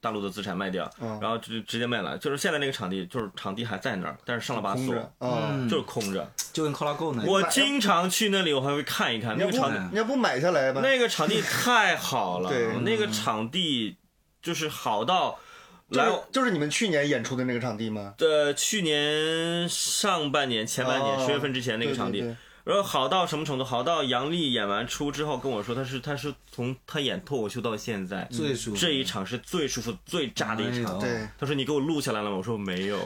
[0.02, 0.90] 大陆的资产卖掉，
[1.20, 2.18] 然后直直接卖了。
[2.18, 5.66] 就是现在那个场地，就是场地还在那儿，但是上了把锁空着，啊。
[5.70, 6.30] 就是空着。
[6.52, 9.78] 就跟 c o l a Go 那我经常去那里，我还会看一看那个场地。
[9.92, 10.80] 你要不买下来吧？
[10.82, 13.96] 那个场地太好了， 对那个场地
[14.42, 15.38] 就是好到
[15.90, 18.14] 来就是就是你们去年演出的那个场地吗？
[18.18, 23.64] 呃去年上半年前半年哦十月份之前那个场地对对对，然后好到什么程度？
[23.64, 30.96] 好到杨笠演完出之后跟我说，他是他是从他演脱口秀到现在最舒服这一场是最舒服、最炸的一场。
[30.98, 32.98] 哎对，他说：“你给我录下来了吗？”我说：“没有。”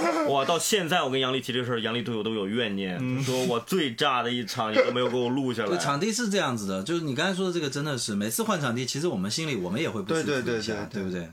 [0.28, 5.78] 哇，到现在我跟杨笠提这个事儿，杨笠对我都有怨念，说我最炸的一场你都没有给我录下 对，来。
[5.78, 11.28] 场地是这样子的，就是你刚才说的这个，真的是每次换场地，其实我们心里我们也会不舒服对对对一对对不对？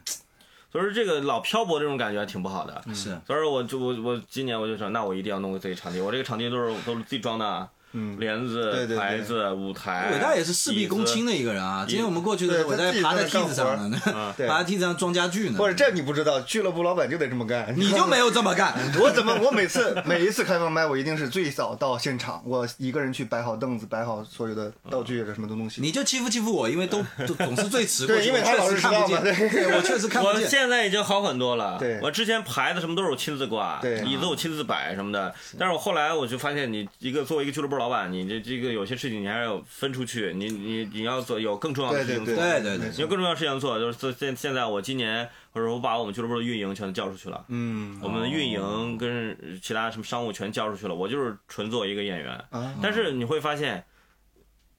[0.76, 2.84] 所以说这个老漂泊这种感觉挺不好的。
[2.94, 6.02] 是，所以说我就我我今年我就说，那我一定要弄个自己场地。
[6.02, 7.66] 我这个场地都是都是自己装的，
[7.96, 10.10] 嗯帘子、对对对台子、舞台。
[10.12, 11.34] 伟大也是事必躬亲的。
[11.36, 11.86] 一个人啊。
[11.88, 14.02] 今天我们过去的时候，伟对他自己大爬在梯子上呢，
[14.48, 15.58] 爬在梯子上装家具呢。
[15.58, 17.74] 或者这你不知道，俱乐部老板就得这么干。
[17.78, 18.74] 你就没有这么干。
[19.00, 19.38] 我怎么？
[19.44, 25.82] 我每次每一次开放麦，我一定是最早到现场，我一个人去摆好凳子，摆好所有的道具啊什么的东西。
[25.82, 30.48] 你就欺负欺负我，因为都 都总是最迟过去， 对因为他老我确实看不见，对我确实看不见我。
[30.48, 31.78] 现在已经好很多了。
[31.78, 35.34] 对我之前牌子什么都是我亲自挂，对椅子我亲自摆什么的。
[35.60, 42.36] 但是我后来我就发现，你一个作为一个俱乐部老板，你这这个有些事情你还是要分出去，你你你要做有更重要的事情做。
[42.36, 47.46] 对对对有更重要的事情做，就是现现在我今年或者我把我们俱乐部的运营全都交出去了。
[47.50, 52.34] 嗯我们的运营跟其他什么商务全交出去了，我就是纯做一个演员。
[52.50, 53.84] 啊，但是你会发现，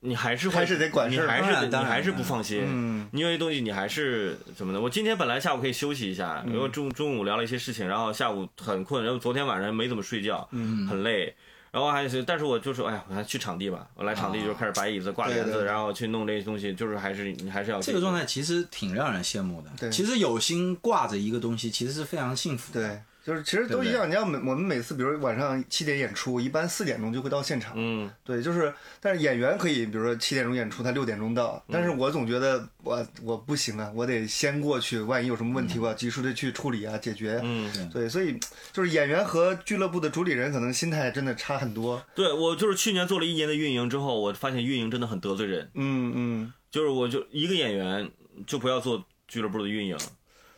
[0.00, 2.62] 你还是会还是得管事你还是得你还是不放心。
[2.66, 4.80] 嗯你有些东西你还是怎么的？
[4.80, 11.34] 我今天本来下午可以休息一下，因为中中午聊了一些事情，然后下午很困，然后昨天晚上没怎么睡觉，嗯很累。
[11.70, 13.86] 然后还是，但是我就说，哎呀，我还去场地吧。
[13.94, 19.70] 我来场地就开始摆椅子、挂帘子，对对对然后去弄这些东西，就是还是你还是要这个状态其实挺让人羡慕的。
[19.78, 22.80] 对其实有心挂着一个东西，其实是非常幸福的。
[22.80, 24.08] 对，就是其实都一样。
[24.08, 27.72] 你要每我们每次，比如晚上七点演出，一般四点钟就会到现场。
[27.74, 37.40] 嗯，对，就是，但是演员可以，比如说七点钟演出，他六点钟到，但是我总觉得我我不行啊，我得先过去，万一有什么问题，我要及时的去处理啊，解决。
[37.42, 38.38] 嗯，对，所以
[38.72, 42.00] 就是演员和俱乐部的主理人可能心态真的差很多。
[42.14, 45.68] 对我就是去年做了一年的运营之后，我发现运营真的很得罪人。
[45.74, 48.08] 嗯嗯，就是我就一个演员
[48.46, 49.98] 就不要做俱乐部的运营，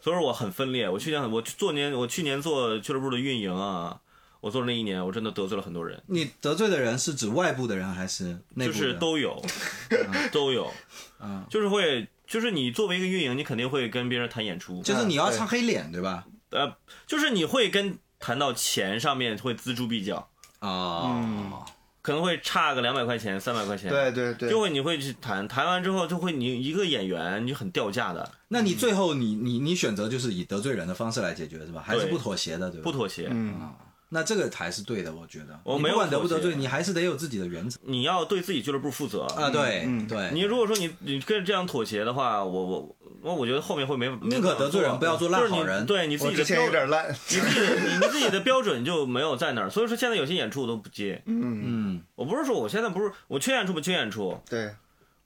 [0.09, 0.89] 所以说我很分裂。
[0.89, 4.01] 我去年我做年我去年做俱乐部的运营啊，
[4.41, 8.85] 我做了那一年，我真的得罪了很多人，你得罪的人是指外部的人还是内就部的？
[8.87, 9.45] 是都有，
[10.33, 10.73] 都有，
[11.21, 16.25] 嗯，就是会就是你作为一个运营，你肯定会跟别人谈演出，就是你要唱黑脸，对吧？
[16.51, 16.75] 呃，
[17.07, 20.31] 就是你会跟谈到钱上面会锱铢必较，
[20.61, 21.67] 哦，
[22.09, 31.83] 可能会差个两百块钱、三百块钱，对对对，就会你会去谈，谈完之后就会你一个演员你很掉价的，那你最后你你你选择就是以得罪人的方式来解决，是吧？
[31.85, 32.85] 还是不妥协的，对吧？
[32.85, 33.29] 不妥协。
[33.31, 33.75] 嗯，
[34.11, 35.61] 那这个才是对的，我觉得。
[35.65, 39.51] 我没有管得不得罪，你还是得有自己的原则你要对自己俱乐部负责啊。
[39.51, 45.85] 对嗯对，你如果说你你跟这样妥协的话，我我我我觉得后面会没宁可得罪人，不要做烂好人。
[45.85, 47.11] 对你自己的标有点烂。
[47.11, 51.23] 你自己的你你自己的标准就没有在那儿，所以说现在有些演出我都不接。
[51.27, 51.63] 嗯，
[51.97, 54.71] 嗯，我不是说我现在不是我缺演出不缺演出，对，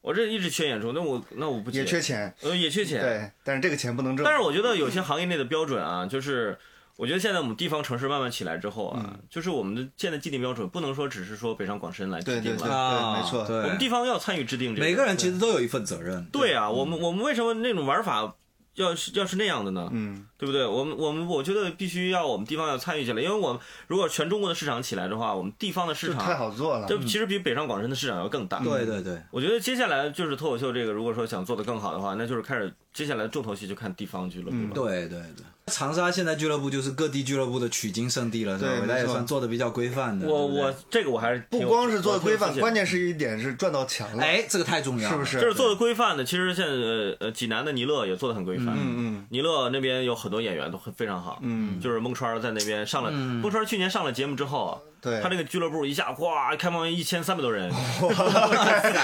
[0.00, 3.00] 我这一直缺演出，那我那我不接也缺钱，呃也缺钱。
[3.00, 4.24] 对，但是这个钱不能挣。
[4.24, 6.58] 但是我觉得有些行业内的标准啊，就是
[6.96, 14.86] 我觉得现在我们地方城市慢慢起来之后啊，嗯就是我们的现在既定标准不能说只是说北上广深来制对对对定了，啊，没错对，我们地方要参与制定这个。
[14.86, 16.24] 每个人其实都有一份责任。
[16.32, 18.34] 对啊，我们我们为什么那种玩法
[18.74, 19.88] 要是要是那样的呢？
[19.92, 20.66] 嗯，对不对？
[20.66, 26.86] 我们我们我觉得必须要我们地方要参与进来，因为我们如果全中国的市场起来的话，我们地方的市场太场好做了。
[26.88, 28.58] 这其实比北上广深的市场要更大。
[28.58, 34.70] 对对对，我觉得接下来就是脱口秀这个，如果说想做得更好的话，那就是开始接下来重头戏就看地方俱乐部了。
[34.74, 38.70] 对对对，长沙现在俱乐部就是各地俱乐部的取经圣地了，是吧？
[38.84, 40.26] 对也算做的比较规范的。
[40.26, 45.40] 我对对我这个我还是不光是做的规范，关键是一点是赚到钱了，哎，这个太重要了，是不是？
[45.40, 46.24] 就是做的规范的。
[46.24, 48.68] 其实现在呃呃济南的尼乐也做的很规范。
[48.68, 51.38] 嗯嗯尼乐那边有很多演员都很非常好。
[51.42, 57.70] 嗯，就是孟川在那边上了，孟川去年上了节目之后啊，对，他这个俱乐部一下哗开放一千三百多人，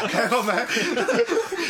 [0.09, 0.67] 开放麦，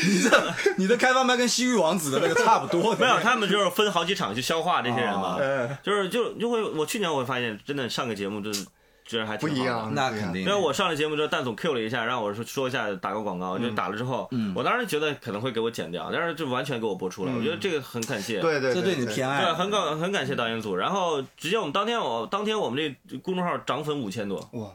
[0.07, 2.95] 你这你的开放麦跟西域王子的那个差不多。
[2.97, 8.65] 没有，他们就是分好几场去消化这些人嘛，啊，就是就就会，我去年我会发现，真的上个节目就是
[9.09, 18.39] 觉得还挺好的不一样，那肯定因为我上了节目之后，蛋总 Q 了一下，让我说说一下打个广告，就打了之后，我当时觉得可能会给我剪掉，但是就完全给我播出了，我觉得这个很感谢。
[18.41, 20.77] 对对，这对你的偏爱对，很感很感谢导演组。
[20.77, 24.69] 然后直接我们当天我当天我们这公众号涨粉五千多，哇，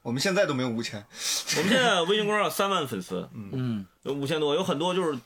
[0.00, 1.04] 我们现在都没有五千，
[1.58, 5.18] 我们现在微信公众号三万粉丝， 嗯，有五千多，有很多就是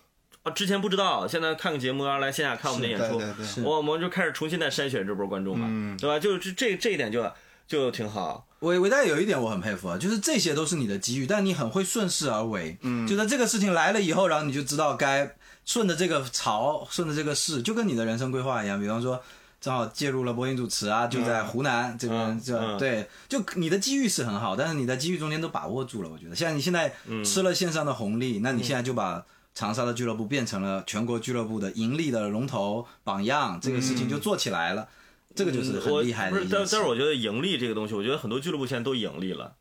[0.42, 3.34] 啊之前不知道，现在看个节目，然后来线下看我们的演出，对对。
[3.36, 3.62] 对，是。
[3.62, 5.96] 我们就开始重新再筛选这波观众嘛，嗯。
[5.96, 6.18] 对吧？
[6.18, 7.22] 就是这这一点就
[7.70, 8.48] 就挺好。
[8.58, 12.76] 伟伟大有一点我很佩服啊，就是这些都是你的机遇，但你很会顺势而为。
[12.82, 18.80] 嗯，就在这个事情来了以后，然后你就知道该顺着这个潮，顺着这个势，就跟你的人生规划一样。
[18.80, 19.22] 比方说，
[19.60, 26.08] 正好介入了播音主持啊，就在湖南这边，嗯就嗯对，就你的机遇是很好，但是你在机遇中间都把握住了。
[26.10, 26.92] 我觉得，像你现在
[27.24, 29.24] 吃了线上的红利，那你现在就把。
[29.52, 34.88] 长沙的俱乐部变成了全国俱乐部的盈利的龙头榜样，这个事情就做起来了，
[35.34, 36.46] 这个就是我很厉害不是。
[36.50, 39.56] 但但是我觉得盈利这个东西，我觉得很多俱乐部现在都盈利了。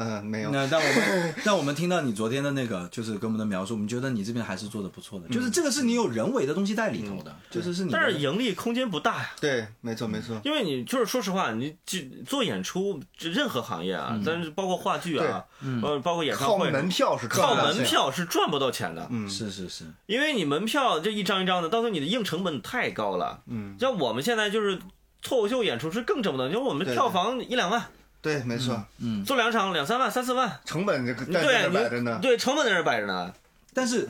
[0.00, 7.90] 嗯，没有，那但我们 但我们听到你昨天的那个，就是给我们的描述，我们觉得你这边还是做的不错的，就是这个是你有人为的东西在里头的，就是是你。
[7.90, 15.44] 但是盈利空间不大呀，对，没错没错，因为你就是说实话，你就做演出，这任何行业啊，但是包括话剧啊，
[15.82, 19.08] 呃，包括演唱靠会，门票是靠门，票是赚不到钱的。
[19.10, 23.42] 嗯，是是是，因为你门票这一张一张的，到时候你的硬成本太高了。
[23.46, 24.78] 嗯，像我们现在就是
[25.22, 27.84] 脱口秀演出是更挣不到，因为我们票房一两万，
[28.20, 33.32] 对，没错，嗯，做两场两三万、三四万，成本这个在对这摆着呢，对成本在这儿摆着呢。
[33.72, 34.08] 但是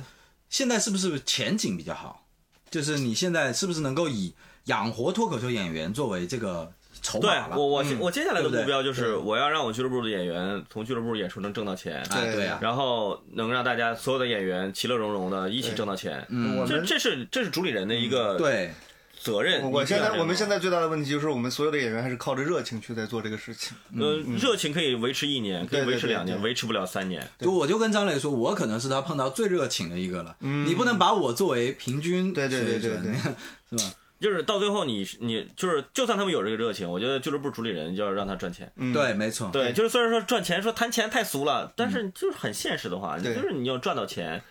[0.49, 2.25] 现在是不是前景比较好？
[2.71, 4.35] 就是你现在是不是能够以
[4.65, 6.71] 养活脱口秀演员作为这个
[7.03, 7.57] 筹对码了？
[7.57, 7.99] 我我嗯。
[7.99, 16.27] 我接下来的目标就是我要让我俱乐部的演员从俱乐部演出能挣到钱，哎，对对啊，然后能让大家所有的演员其乐融融的一起挣到钱。
[16.29, 18.73] 嗯这这是这是主理人的一个对，
[19.21, 19.63] 责任。
[19.63, 27.27] 我我现在我们现在在最大的问题就是我们所有的演员还是靠着热情去在做这个事情，呃热情可以维持一年，可以维持两年，维持不了三年。
[27.39, 30.37] 就我就跟张磊说，我可能是他碰到最热情的一个了。
[30.41, 33.15] 你不能把我作为平均对对对对对
[33.71, 33.95] 是吧？
[34.21, 38.69] 就是到最后你你就是，就算他们有这个热情，我觉得俱乐部主理人就要让他赚钱。
[38.75, 39.49] 嗯，对，没错。
[39.53, 44.43] 对，就是虽然说赚钱，说谈钱太俗了，但是就是很现实的话，对就是你要赚到钱，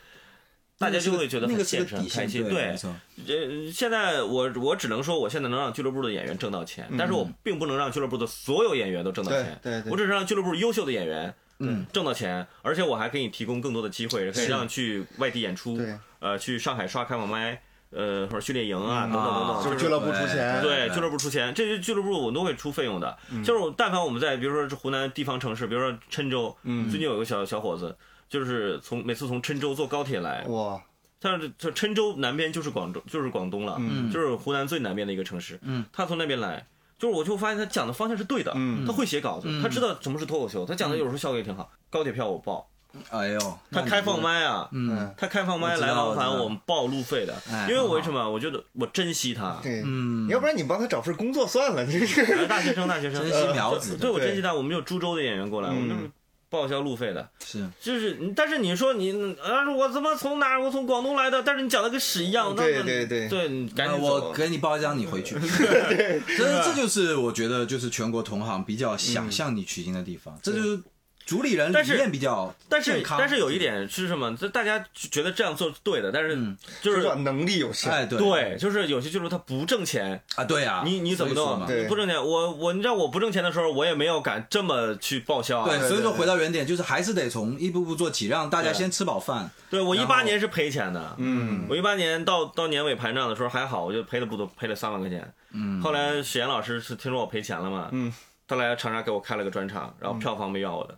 [0.79, 2.43] 大家就会觉得很现实、很开心。
[2.47, 2.93] 对，没错。
[3.27, 9.59] 呃，现在我我只能说，我现在能让俱乐部的演员挣到钱，但是我并不能让俱乐部的所有演员都挣到钱。
[9.61, 11.33] 对对我只是让俱乐部优秀的演员。
[11.59, 17.59] 嗯，挣到钱，而且我还给你提供更多的机会，可以让去外地演出，对呃，去上海刷开放麦，
[17.89, 23.17] 呃，或者训练营啊，等等等等，就是俱乐部出钱，对，俱乐部出钱，这些俱乐部我都会出费用的。
[23.43, 27.97] 就是我但凡我们在比如说是湖南地方城市，比如说郴州，嗯最近有个小小伙子，
[28.29, 30.81] 就是从每次从郴州坐高铁来，哇，
[31.19, 34.11] 他是这郴州南边就是广州，就是广东了，嗯。
[34.11, 35.59] 就是湖南最南边的一个城市。
[35.63, 36.67] 嗯，他从那边来，
[36.99, 38.85] 就是我就发现他讲的方向是对的，嗯。
[38.85, 41.71] 他会写稿子，他知道什么是脱口秀，他讲的有时候效果也挺好。
[41.89, 42.69] 高铁票我报，
[43.09, 48.29] 哎呦，他开放，麦啊，嗯，他开放麦来往返我们报路费的哎，因为我为什么？
[48.29, 49.59] 我觉得我珍惜他。
[49.63, 50.27] 对，嗯。
[50.27, 54.53] 要不然你帮他找份工作算了，这大学生，大学生，珍惜苗子对我珍惜他。
[54.53, 56.09] 我们有株洲的演员过来，我们就是
[56.49, 57.29] 报销路费的。
[57.45, 60.61] 是就是，但是你说你，啊，我怎么从哪儿？
[60.61, 62.53] 我从广东来的，但是你讲的跟屎一样。
[62.55, 64.05] 那对对对对，你赶紧走。
[64.05, 65.35] 我给你报一张，你回去。
[66.37, 70.79] 这这就是我觉得就是全国同行比较想向你取经的地方，这就是
[71.27, 73.17] 主理人理但是念比较但是健康。
[73.19, 74.35] 但是有一点是什么？
[74.37, 76.35] 就大家觉得这样做是对的，但是
[76.81, 77.91] 就是说能力有限。
[77.91, 78.17] 哎对。
[78.17, 81.65] 对，就是有些俱乐部他不挣钱，啊对啊，你你怎么弄？
[81.87, 85.67] 不挣钱，我我你知道我不挣钱的时候，我也没有敢这么去报销啊。
[85.67, 89.51] 对，所以说回到原点，就是还是得从一步步做起，让大家先吃饱饭。
[89.69, 95.33] 对我一八年是赔钱的，嗯，我一八年到到年尾盘账的时候还好，我就赔了不多，赔了三万块钱。
[95.51, 98.13] 嗯，后来史岩老师是听说我赔钱了嘛，嗯，
[98.47, 100.97] 后来长沙给我开了个专场，然后票房没要我的。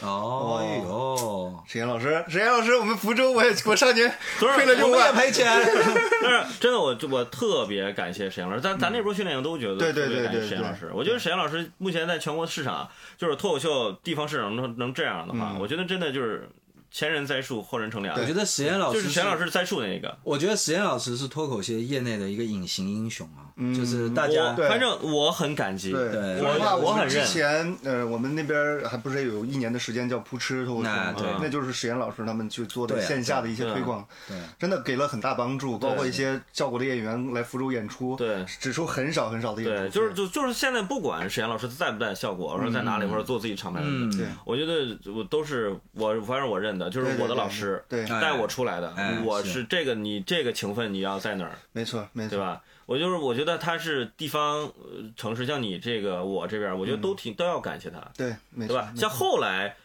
[0.00, 5.46] 哦哎呦，沈岩老师，沈岩老师，我们福州我也 我上年多少费了六我们也万，赔钱。
[6.22, 10.90] 但是真的我，我特别感谢沈阳老师，咱咱那波训练营都觉得对对特别感谢对对对沈阳老师。
[10.94, 15.60] 我觉得沈阳老师目前在全国市场，就是脱口秀地方市场能能这样的话，嗯。
[15.60, 16.48] 我觉得真的就是
[16.92, 18.14] 前人栽树，后人乘凉。
[18.14, 20.14] 我觉得史岩老师就是沈阳老师栽树那个。
[20.22, 24.68] 我觉得史岩老师是脱口秀业内的一个隐形英雄啊，嗯就是大家对。
[24.68, 25.90] 反正我很感激。
[25.90, 26.38] 对，对。
[26.38, 27.26] 说实话，们之我很认。
[27.26, 31.14] 前呃，我们那边还不是有一年的时间叫扑哧脱口秀吗？
[31.16, 31.32] 那对。
[31.40, 38.44] 那就是史岩老师他们去做的线下的一些对啊推广，对真的给了很大帮助，包括一些效果的演员来福州演出，对。
[38.60, 44.26] 只出很少很少的演出对，就是就就是现在不管史岩老师在不在效果，或者在哪里，或者做自己厂牌什么的，对。
[44.44, 52.62] 我觉得我都是我反正我认的，就是我的老师带我出来的哎，我是是这个你这个情分你要在哪儿，没错没错，对吧？
[52.86, 58.92] 我就是我觉得他是地方呃城市，像你这个我这边，我觉得都挺都要感谢他，对没错，对吧？
[58.96, 59.76] 像后来。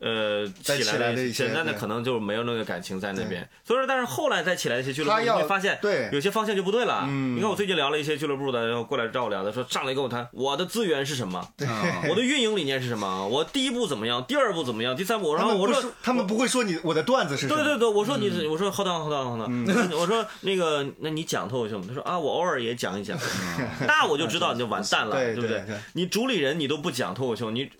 [0.00, 7.04] 呃，起来的一些现在呢，对可能就没有那个感情在那边，所以说，但是后来再起来一些俱乐部，你会发现，对有些方向就不对了。
[7.06, 7.36] 嗯。
[7.36, 11.68] 你看我最近聊了一些俱乐部的，然后过来找我聊的，说上来跟我谈我的资源是什么，对
[12.08, 21.84] 我的运营理念是什么，我第一步怎么样，第二步怎么样，第三步，然后我说说他们不会说你我的段子是什么，对对对，我说你，我说 hold on hold on hold on，我说那个，那你讲脱口秀吗？
[21.86, 23.18] 他说啊，我偶尔也讲一讲，
[23.86, 25.62] 那我就知道你就完蛋了， 对不对？
[25.92, 27.70] 你主理人你都不讲脱口秀，你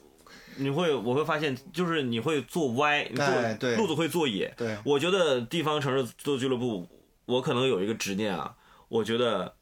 [0.61, 3.75] 你会我会发现就是你会做歪，你哎对。
[3.75, 4.53] 做路子会做野。
[4.57, 4.77] 对。
[4.85, 6.87] 我觉得地方城市做俱乐部，
[7.27, 8.55] 我可能有一个执念啊，
[8.89, 9.55] 我觉得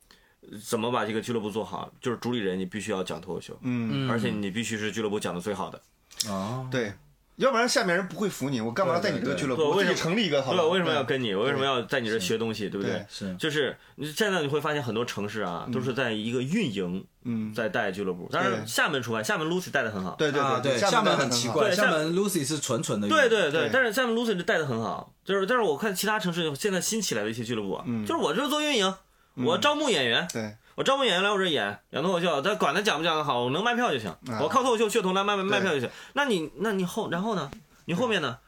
[0.67, 4.11] 怎么把这个俱乐部做好，就是主理人你必须要讲脱口秀，嗯。
[4.11, 5.81] 而且你必须是俱乐部讲的最好的。
[6.29, 6.93] 哦，对，
[7.39, 9.71] 要不然下面人不会服你，我干嘛要在你这个俱乐部？
[9.71, 10.65] 我自己对为什么成立一个对吧？
[10.65, 11.33] 为什么要跟你？
[11.35, 12.69] 我为什么要在你这学东西？
[12.69, 13.07] 对不对对？
[13.09, 20.17] 是就是你现在你会发现很多城市啊，都是在一个运营嗯，在带俱乐部，但是厦门除外，厦门 Lucy 带的很好。
[20.19, 28.95] 对对啊，对，厦厦门很奇怪，对厦厦门 Lucy 是纯纯的对对对但是厦门 Lucy 带的很好，就是但是我看其他城市现在新起来的一些俱乐部啊，就是我就是做运营，
[29.37, 35.91] 我招募演员，对我招募演员来我这演演脱口秀，他管他讲不讲的好，我能卖票就行，啊我靠脱口秀噱头来卖卖卖票就行。
[36.13, 37.51] 那你那你后然后呢？
[37.87, 38.39] 你后面呢？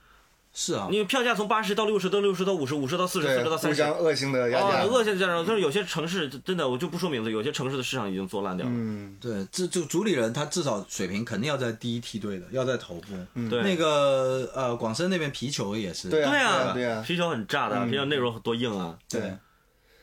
[0.52, 3.82] 是啊，你票价从八十到六十，到六十到五十，五十到四十，四十到，三十。
[3.82, 8.72] 互相恶性的压哦价，，恶性这样，就是有些城市真的，我就不说名字，有些城市的市场已经做烂掉了。
[8.72, 13.48] 嗯，对，这就主理人他至少水平肯定要在第一梯队的，要在头部。
[13.48, 19.32] 对，那个呃，广深那边皮球也是，对啊对啊对啊啤酒很炸的，皮球内容多硬啊，对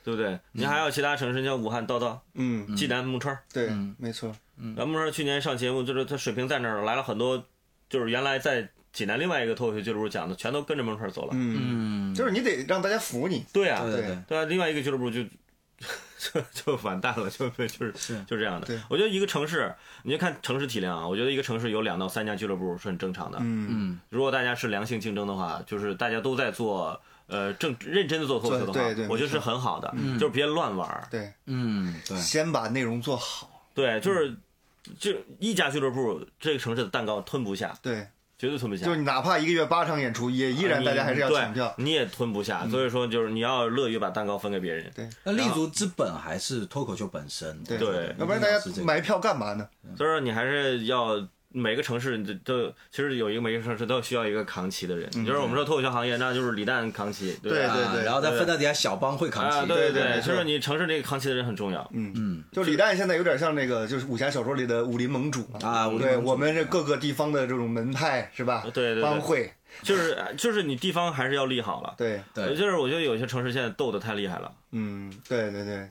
[0.07, 0.39] 对不对？
[0.53, 7.45] 你还有其他城市，像武汉叨叨、嗯，济南木川，对嗯，没错，然后木川去年上节目，就是他水平在那儿，来了很多，
[7.89, 11.31] 就是原来在济南另外一个脱口秀俱乐部讲的，全都跟着木川走了。
[11.33, 14.37] 嗯，嗯，就是你得让大家服你，对啊，对对对。
[14.37, 15.21] 啊，另外一个俱乐部就
[16.17, 18.23] 就 就完蛋了，就就是是。
[18.23, 18.79] 就这样的对。
[18.89, 23.37] 我觉得一个城市，你就看城市体量啊，我觉得一个城市有两到三家俱乐部是很正常的。
[23.41, 31.07] 嗯，嗯，如果大家是良性竞争的话，就是大家都在做呃正认真的做脱口秀的话对对，我觉得是很好的，就是别乱玩儿。
[31.11, 34.35] 对，嗯，对，先把内容做好，对，就是
[34.97, 38.07] 就一家俱乐部这个城市的蛋糕吞不下，对，
[38.39, 38.85] 绝对吞不下。
[38.85, 42.67] 就是哪怕一个月八场演出，也依然大家还是要抢票，你也吞不下。
[42.69, 44.89] 所以说，就是你要乐于把蛋糕分给别人。
[44.95, 45.09] 对。
[45.23, 47.77] 那立足之本还是脱口秀本身，对。
[47.77, 48.15] 对。
[48.17, 49.67] 要不然大家买票干嘛呢？
[49.97, 51.15] 所以说，你还是要
[51.57, 55.09] 每个城市都都其实有一个每个城市都需要一个扛旗的人。
[55.25, 57.73] 就是我们说脱口秀行业，那就是李诞扛旗，对吧？
[57.75, 61.89] 对对啊然后再分到底下小帮会扛啊，旗，对对没错所以说你城市这个扛旗的人很重要。
[61.93, 68.63] 嗯嗯，就李诞现在有点像那个，就是武侠小说里的武林盟主啊对啊武林盟主我们这各个地方的这种门派是吧？
[68.73, 69.51] 对对对帮会，
[69.81, 71.93] 就是就是你地方还是要立好了。
[71.97, 75.89] 对，对就是我觉得有些城市现在斗得太厉害了，嗯，对对对，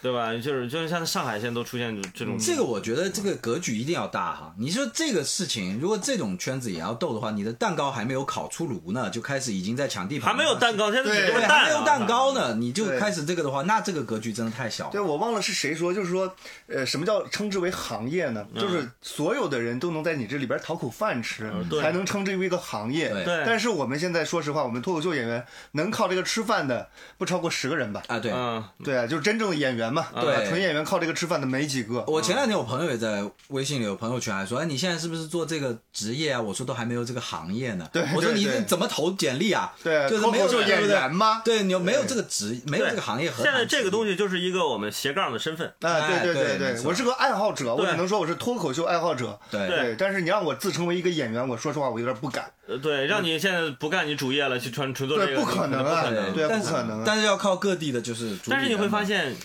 [0.00, 0.32] 对吧？
[0.34, 4.54] 就是就是像上海现在都出现这种这个我觉得这个格局一定要大哈。
[4.58, 12.32] 你说这个事情，如果这种圈子也要斗的话，你的蛋糕还没有烤出炉呢，就开始已经在抢地盘，还没有蛋糕，现在只对是蛋啊还没有蛋糕。
[12.34, 14.90] 呢，你就开始这个的话，那这个格局真的太小了。
[14.90, 16.34] 对我忘了是谁说，就是说，
[16.66, 18.46] 呃，什么叫称之为行业呢？
[18.58, 23.10] 就是所有的人都能在你这里边讨口饭吃，对才能称之为一个行业。
[23.10, 28.02] 对对但是我们现在说实话，我们脱口秀演员能靠这个吃饭的不超过十个人吧？
[28.08, 32.04] 啊，对，嗯，对啊，就是真正的演演员嘛，对啊纯演员靠这个吃饭的没几个。
[32.06, 36.40] 我前两天我朋友也在微信里有朋友圈还说，哎，你现在是不是做这个职业啊？
[36.40, 37.88] 我说都还没有这个行业呢。
[37.92, 39.72] 对我说你怎么投简历啊？
[39.82, 41.42] 对，就是没有脱口秀演员吗？
[41.44, 45.66] 对，你有没有这个职，没有这个行业和现在这个东西，就是一个我们斜杠的身份。
[45.80, 49.38] 啊，哎对对对，对我是个爱好者，我只能说我是脱口秀爱好者。
[49.50, 52.50] 对对，但是你让我自称为一个演员，我说实话，我有点不敢。
[52.66, 56.32] 呃，对，让你现在不干你主业了，去纯纯做这对，个，不可能不啊可能。
[56.32, 59.36] 对啊但是不可能啊但是要靠各地的就是但是你会发现，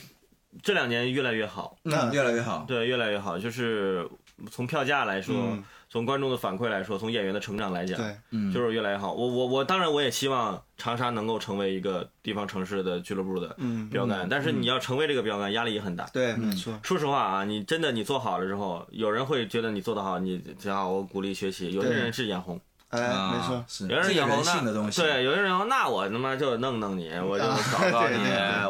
[0.63, 2.65] 这两年越来越好，嗯，越来越好。
[2.67, 3.37] 对，越来越好。
[3.37, 4.07] 就是
[4.51, 9.11] 从票价来说，嗯从观众的反馈来说，从演员的成长来讲，对，嗯，就是越来越好。
[9.11, 16.05] 我我我当然我也希望长沙能够成为一个地方城市的俱乐部的嗯，标杆，但是你要成为这个标杆，压力也很大。
[16.13, 16.79] 对，没错。
[16.83, 21.71] 说实话啊，你真的你做好了之后，有人会觉得你做得好，你只好我鼓励学习。
[21.71, 23.65] 有些人是眼红，哎，啊没错。
[23.67, 25.01] 是有人眼红那性的东西。
[25.01, 28.19] 对，有些人眼红，那我他妈就弄弄你，我就啊搞搞你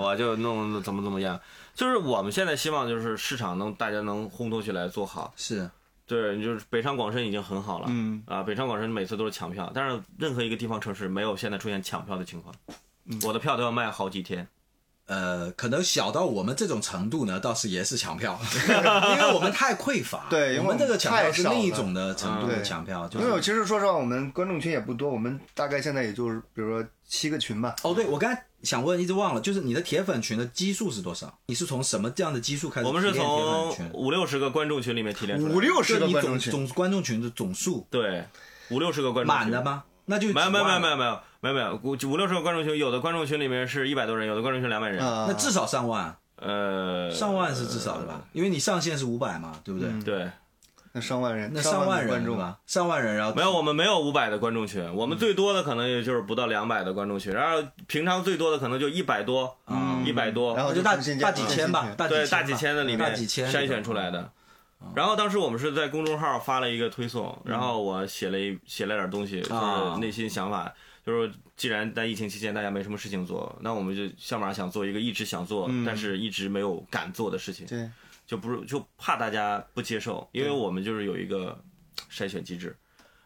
[0.02, 1.38] 我就弄怎么怎么样。
[1.74, 5.34] 就是我们现在希望就是市场能大家能烘托起来做好。
[5.36, 5.70] 是，
[6.06, 7.86] 对，就是北上广深已经很好了。
[7.90, 12.54] 嗯，啊，北上广深每次都是抢票，但是任何一个地方城市没有现在出现抢票的情况。
[13.06, 14.48] 嗯我的票都要卖好几天。
[15.08, 18.40] 呃，可能小到我们这种程度呢，倒是也是抢票，
[18.70, 20.26] 因为我们太匮乏。
[20.30, 23.42] 对因为我们这个抢票是太少了另一种的程度的抢票，就因为。
[23.42, 27.76] 其实说实话，我们观众群也不多，我们大概现在也就是比如说七个群吧。
[27.82, 31.40] 哦，对，我刚才想问，一直忘了，就是你的铁粉群的基数是多少？
[31.48, 33.90] 你是从什么这样的基数开始我们是从？
[33.94, 35.56] 五六十个观众群里面提炼出来的。
[35.56, 38.26] 五六十个观众群，总总观众群的总数对，
[38.70, 39.64] 五六十个观众群满的？
[39.64, 39.84] 吗？
[40.06, 45.06] 那就没有没有没有没有，没有没有没有五五六十个观众群，有的观众群里面是一百多人，有的观众群两百人。
[45.06, 48.22] 啊，那至少上万，呃，上万是至少的吧？
[48.34, 49.88] 因为你上限是五百嘛，对不对？
[49.90, 50.32] 嗯对，
[50.92, 52.60] 那上万人，那上上万人的观众对吧？
[52.66, 64.32] 上万人，然后没有我们没有五百的观众群，我们最多的可能也就是不到两百的观众群，然后平常最多的可能就一百多，嗯一百多，然后就大大几千吧，大几对，大几千的里面大几千筛选出来的。
[64.96, 70.74] 然后当时我们是在公众号发了一个推送，然后我写了一写了点东西，就啊是内心想法，
[71.06, 77.90] 就是既然在疫情期间大家没什么事情做，那我们就想马想做一个一直想做，嗯但是一直没有敢做的事情，对，
[78.30, 81.60] 就不是就怕大家不接受，因为我们就是有一个
[82.12, 82.78] 筛选机制。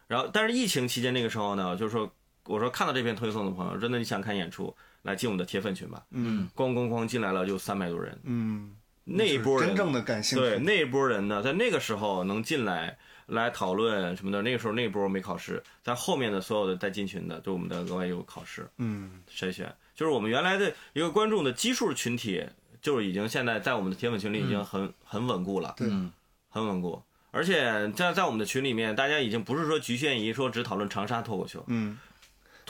[0.08, 2.10] 然后，但是疫情期间那个时候呢，就是说，
[2.46, 6.06] 我说看到这篇推送的朋友，真的你想看演出，来进我们的铁粉群吧。
[6.12, 22.42] 嗯咣咣咣进来了就三百多人，嗯，那一波人真正的感兴趣，对那一波人呢，在那个时候能进来来讨论什么的，那个时候那一波没考试，在后面的所有的带进群的，对我们的额外有考试嗯筛选，就是我们原来的一个观众的基数群体，
[22.84, 25.88] 就是已经现在在我们的铁粉群里已经很、很稳固了，对。
[25.90, 26.12] 嗯。
[26.50, 27.02] 很稳固。
[27.32, 31.98] 而且在在我们的群里面，大家已经不是说局限于说只讨论长沙脱口秀，嗯，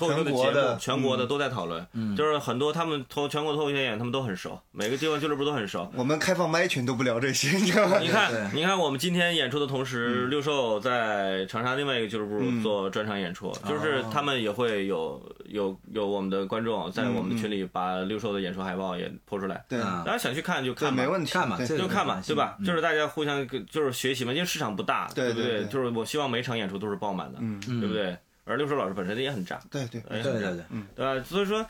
[0.10, 1.88] 脱口秀的节目全国的全国的都在讨论，
[2.18, 5.90] 就是很多他们脱全国脱口秀演员他们都很熟，每个地方俱乐部都很熟。
[5.96, 8.00] 我们开放麦群都不聊这些，你知道吗？
[8.00, 21.14] 你看，你看，我们今天演出的同时，六兽在长沙另外一个俱乐部嗯做专场演出，就是他们也会有有有我们的观众在我们的群里把六兽的演出海报也抛出来，对啊大家想去看就，看吧没。
[21.14, 22.56] 问题，看嘛这个就看嘛没关，系对吧？
[22.60, 25.32] 嗯就是大家互相就是学习嘛，因为市场不大，不对？
[25.32, 28.18] 不对对就是我希望每场演出都是爆满的，嗯，对不对？
[28.46, 30.64] 而六叔老师本身也很炸，对对，对对对对，
[30.96, 31.26] 对吧？
[31.28, 31.66] 所以说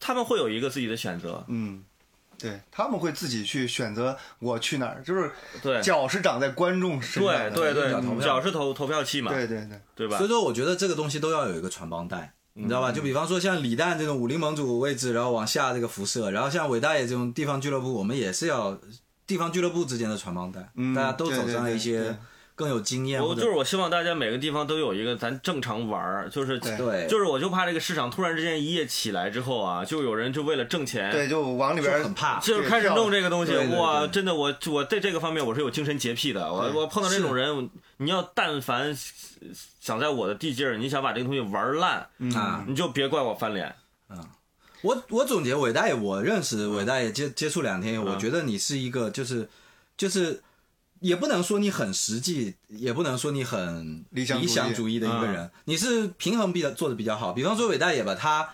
[0.00, 1.84] 他们会有一个自己的选择，嗯。
[2.38, 5.30] 对他们会自己去选择我去哪儿，就是
[5.62, 7.50] 对脚是长在观众身上的。
[7.52, 10.28] 对对对，脚是投投票器嘛，对对对，对吧所以？
[10.28, 12.34] 说我觉得这个东西都要有一个传帮带。
[12.54, 12.90] 你知道吧？
[12.90, 18.76] 就比方说像李诞这种武林盟主位置，然后往下这个辐射，然后像伟大爷这种地方俱乐部，我们也是要
[19.24, 22.16] 地方俱乐部之间的传帮带，嗯大家都走上了一些对
[22.54, 38.94] 更有经验我就是我希望大家每个地方都有一个咱正常玩儿，就是对对，就是我就怕这个市场突然之间一夜起来之后啊，就有人就为了挣钱，对，就往里边就很怕就是开始弄这个东西，哇，真的我我在这个方面我是有精神洁癖的，我我碰到这种人，你要但凡
[39.80, 43.74] 想在我的地界儿，你想把这个东西玩烂，啊，你就别怪我翻脸。
[44.82, 49.48] 我我总结伟大爷，我认识伟大爷接接触两天，嗯我觉得你是一个就是
[49.96, 50.42] 就是。
[51.02, 54.48] 也不能说你很实际，也不能说你很理想主义。
[54.48, 57.32] 想主义的一个人，你是平衡比较做的比较好。
[57.32, 58.48] 比方说伟大爷吧，他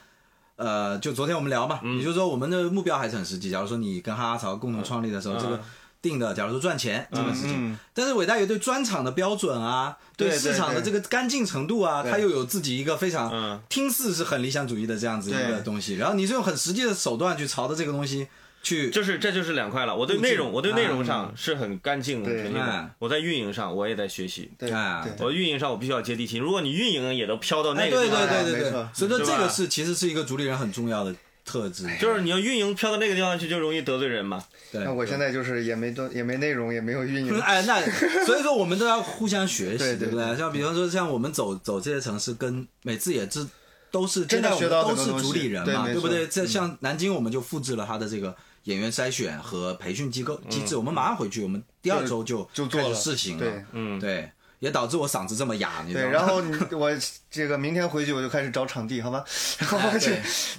[0.57, 3.51] 呃，就昨天我们聊嘛，也就是说我们的目标还是很实际。
[3.51, 5.41] 假如说你跟哈哈潮共同创立的时候，嗯。
[5.41, 5.61] 这个
[6.01, 13.61] 定的，假如说赚钱这个事情，嗯，但是伟大爷对专场的标准啊，对市场的这个干净程度啊，他又有自己一个非常嗯。
[13.69, 18.29] 听似是很理想主义的这样子一个东西，然后你是用很实际的手段去朝着这个东西
[18.63, 19.97] 去，就是这就是两块了。
[19.97, 22.91] 我对内容，我对内容上是很干净、很对纯净的嗯。
[22.99, 24.51] 我在运营上，我也在学习。
[24.59, 26.37] 对啊我运营上我必须要接地气。
[26.39, 31.87] 如果你运营也都飘到那个，对个地方，对对对对，所以说这个是其实是一个主理人很重要的特质。
[32.01, 34.45] 就是你要运营飘到那个地方去，就容易得罪人嘛。
[34.71, 37.35] 对那，我现在就是也没多也没内容，也没有运营。
[37.41, 37.81] 哎，那
[38.27, 40.37] 所以说我们都要互相学习， 对对不对？
[40.37, 43.47] 像比方说，像我们走走这些城市，跟每次也是
[43.91, 46.27] 都是真的学到都是主理人嘛，对不对？
[46.27, 52.95] 这像南京，我们就复制了他的这个演员筛选和培训机构机制，我们马上回去，我们第二周就就做了。
[52.95, 53.49] 试行对。
[53.49, 56.13] 了，嗯，对，也导致我嗓子这么哑，你知对，道吗？
[56.13, 56.91] 然后你我
[57.31, 59.25] 这个明天回去我就开始找场地，好吧？
[59.61, 60.11] 然后我去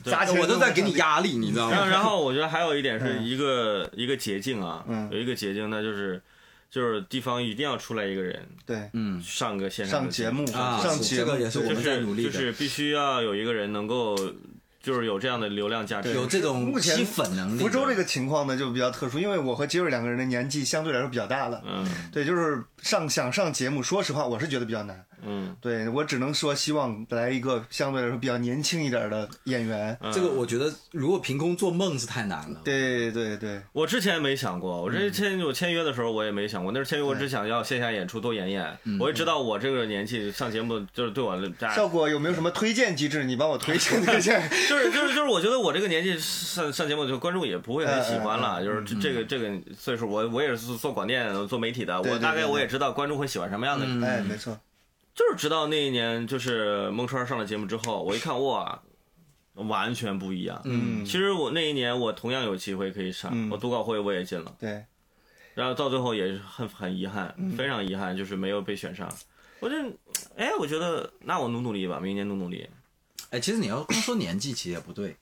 [0.04, 0.12] 对。
[0.12, 0.93] 砸钱，我都在给你。
[0.93, 1.86] 压力，你知道，吗？
[1.88, 5.08] 然后我觉得还有一点是一个、一个捷径啊，嗯。
[5.12, 6.22] 有一个捷径，那就是
[6.72, 9.22] 就是地方一定要出来一个人对，嗯。
[9.22, 14.16] 上个线上上节目，啊，上节目，这个也是我们在努力的，就是必须要有一个人能够
[14.82, 17.59] 就是有这样的流量价值，有这种目前吸粉能力。
[17.59, 21.61] 福州这个情况呢就比较特殊，因为我和杰瑞两个人的年纪相对来说比较大了。
[21.65, 25.05] 嗯对，就是上想上节目，说实话我是觉得比较难。
[25.26, 29.97] 嗯对我只能说希望来一个相对来说比较年轻一点的演员。
[30.01, 32.61] 嗯这个我觉得，如果凭空做梦是太难了。
[32.63, 41.39] 对对对，我之前没想过，我之前我签约的时候我也没想过，那时候签约我只想要线下演出多演演，我也知道我这个年纪上节目就是对我
[41.76, 43.24] 效果有没有什么推荐机制？
[43.24, 44.41] 你帮我推荐推荐。
[44.70, 48.63] 就是就是就是，我觉得我这个年纪上上节目，就观众也不会很喜欢嗯了。
[48.63, 53.86] 就是这这个这个岁数，我我也是做广电做媒体的，我大概我也知道观众会喜欢什么样的。
[53.88, 54.57] 嗯哎，没错，
[55.20, 58.82] 就是直到那一年，就是孟川上了节目之后，我一看哇，
[59.55, 60.61] 完全不一样。
[60.63, 64.86] 嗯其实我那一年我同样有机会可以上，嗯我读稿会我也进了，对，
[65.55, 69.13] 然后到最后也是很很遗憾，嗯非常遗憾，就是没有被选上。
[69.59, 69.76] 我就，
[70.38, 72.65] 哎，我觉得那我努努力吧，明年努努力。
[73.32, 75.17] 哎，其实你要光说年纪，其实也不对。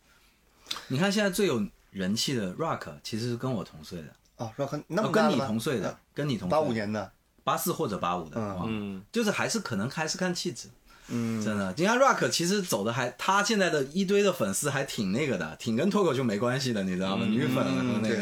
[0.89, 7.11] 你看现在最有人气的 Rock，其实是跟我同岁的，哦，说很那哦跟你同岁的，跟你同岁八五，年的，
[7.47, 8.35] 八四或者八五的，
[8.65, 10.67] 嗯就是还是可能还是看气质，
[11.07, 11.73] 嗯，真的。
[11.77, 17.25] 你看 Rock 其实走的还，他现在的一堆的粉丝还挺那个的，挺跟脱口秀没关系的，你知道吗？
[17.25, 17.65] 女粉
[18.03, 18.17] 那个，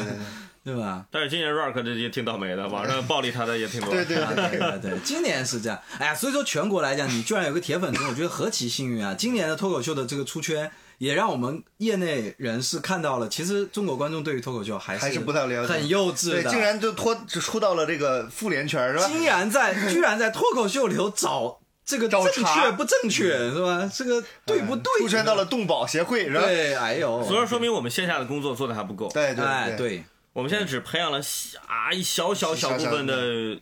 [0.64, 1.08] 对吧？
[1.10, 3.90] 但是今年 Rock 这也挺倒霉的，网上 暴力他的也挺多。
[3.90, 5.80] 对对啊，对对对对，今年是这样。
[5.98, 9.16] 哎呀，所以说全国来讲，你居然有个铁粉群，我觉得何其幸运啊！
[9.18, 16.50] 今年的脱口秀的这个出圈，也让我们业内人士看到了，其实中国观众对于脱口秀还是还是不太了解很幼稚对，的。
[16.50, 19.08] 竟然就脱就出到了这个妇联圈是吧？
[19.08, 23.90] 竟然在 居然在脱口秀里头找这个正确不正确是吧？
[23.94, 25.02] 这个对不对？
[25.02, 26.42] 出圈到了动保协会是吧？
[26.42, 29.10] 对，哎呦，所以说明我们线下的工作做的还不够。
[29.14, 31.20] 对对哎对，对，我们现在只培养了
[31.68, 33.14] 啊一小小小部分的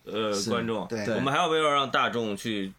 [0.05, 2.71] 呃观众，对我们还要为了让大众去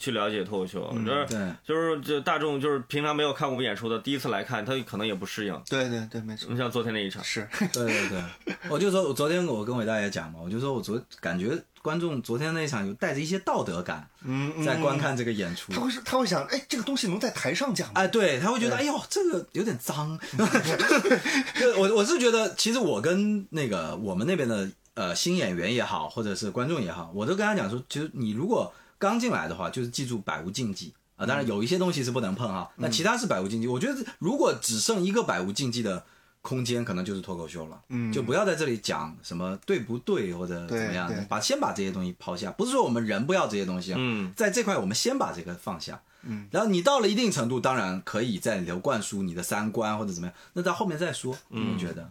[0.00, 5.62] 去了解脱口秀，就是对就是这大众就是平常没有看过我们演出的，第一次来看，他可能也不适应。
[5.68, 15.80] 对对对，没错，你像昨天那一场，是 对对对，我就说，我昨天我跟伟大爷讲嘛，我就说我昨感觉观众昨天那一场有带着一些道德感嗯嗯在观看这个演出他。
[15.82, 17.94] 会是他会想，哎，这个东西能在台上讲吗？
[17.96, 20.18] 哎，对，他会觉得，哎呦，这个有点脏。
[21.60, 28.72] 就我我是觉得，其实我跟那个我们那边的呃新演员也好，或者是观众也好，我都跟他讲说，其实你如果
[29.04, 31.26] 刚进来的话，就是记住百无禁忌啊。
[31.26, 33.66] 当然有一些东西是不能碰哈，那其他是百无禁忌。
[33.66, 36.02] 我觉得如果只剩一个百无禁忌的
[36.40, 37.80] 空间，可能就是脱口秀了。
[37.90, 42.50] 嗯就不要在这里讲什么对不对或者怎么样把先把这些东西抛下。
[42.52, 46.00] 不是说我们人不要这些东西啊，嗯，在这块我们先把这个放下。
[46.22, 51.36] 嗯，然后你到了一定程度，当然可以再留灌输你的三观或者怎么样，那到后面再说。
[51.50, 52.10] 嗯我觉得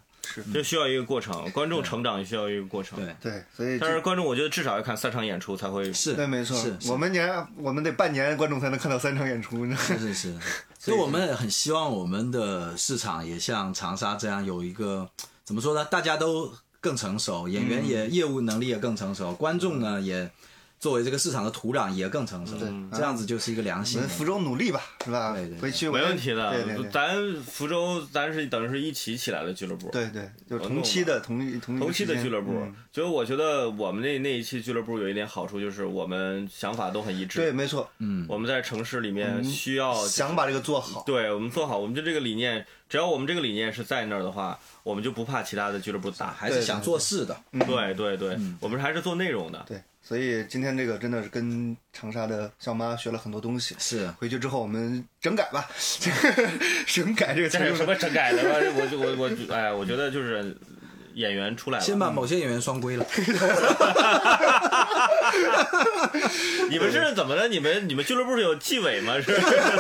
[0.54, 2.98] 这需要一个过程，观众成长也需要一个过程。
[2.98, 5.92] 对，对，所以但是观众我觉得至少要看三场演出才会。
[5.92, 9.76] 是，对，没错是，我们年我们得半年观众才能看到三场演出呢。
[9.78, 10.36] 是是是，
[10.80, 15.10] 所以我们也很希望我们的市场也像长沙这样有一个
[15.44, 15.84] 怎么说呢？
[15.86, 20.32] 大家都更成熟，演员也业务能力也更成熟，观众呢也
[20.84, 22.58] 作为这个市场的土壤也更成熟，
[22.92, 24.04] 这样子就是一个良性的。
[24.04, 25.32] 我们福州努力吧，是吧？
[25.32, 32.76] 对对对回去没问题的，对对对咱福州咱是等于是一起起来的俱乐部，对对，就同期的同同同期的俱乐部嗯。
[32.92, 37.40] 就我觉得我们那那一期俱乐部有一点好处，就是我们想法都很一致。
[37.40, 41.02] 对，，没错，嗯，我们在城市里面需要想把这个做好。
[41.06, 46.34] 对我们做好，我们就这个理念，只要我们这个理念是在那儿的话，我们就不怕其他的俱乐部打。
[46.34, 47.38] 还是想做事的。
[47.66, 49.64] 对对对，我们还是做内容的。
[49.66, 53.74] 对，所以今天这个真的是跟长沙的笑妈学了很多东西。
[53.80, 56.52] 是，回去之后我们整改吧，这 个
[56.86, 58.50] 整改这个词用的这是什么整改的吗？
[58.76, 60.56] 我就我我哎，我觉得就是
[61.14, 63.06] 演员出来了，先把某些演员双规了。
[66.70, 67.48] 你们是怎么了？
[67.48, 69.16] 你们你们俱乐部是有纪委吗？
[69.22, 69.34] 是？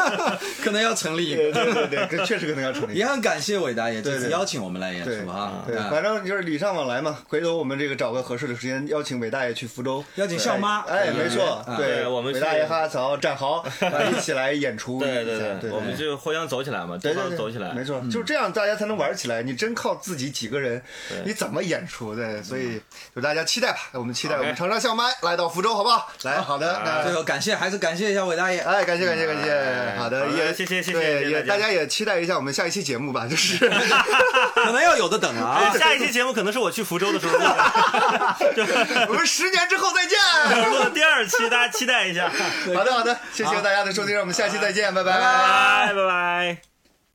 [0.63, 1.35] 可能要成立。
[1.35, 2.95] 对对对，这确实可能要成立。
[2.95, 7.17] 也很感谢伟大爷这次对对邀请我们来演对出哈，对，啊反正就是礼尚往来嘛。
[7.27, 17.73] 回头我们这个找个合适的时间，邀请伟大爷去福州，邀请笑妈哎，没错啊，对我们去伟大爷、哈曹、战豪啊一起来演出对对对对，我们就互相走起来嘛，地对对对，方走起来。
[17.73, 19.41] 没错，就是这样，大家才能玩起来。
[19.43, 20.81] 你真靠自己几个人，
[21.25, 22.15] 你怎么演出？
[22.15, 22.79] 对，所以
[23.15, 26.09] 就大家期待吧，我们期待我们长沙笑妈来到福州，好不好？
[26.23, 28.59] 来，好的，那最后感谢还是感谢一下伟大爷。
[28.59, 33.57] 哎，感谢感谢感谢，哎好的，也谢谢谢谢也大家也期待一下我们下一期节目吧，就是
[34.55, 35.79] 可能要有的等啊 哎。
[35.79, 37.33] 下一期节目可能是我去福州的时候
[39.09, 40.17] 我们十年之后再见。
[40.93, 42.29] 第二期，大家期待一下。
[42.75, 46.72] 好的好的，谢谢大家的收听，让我们下期再见，拜拜拜拜拜。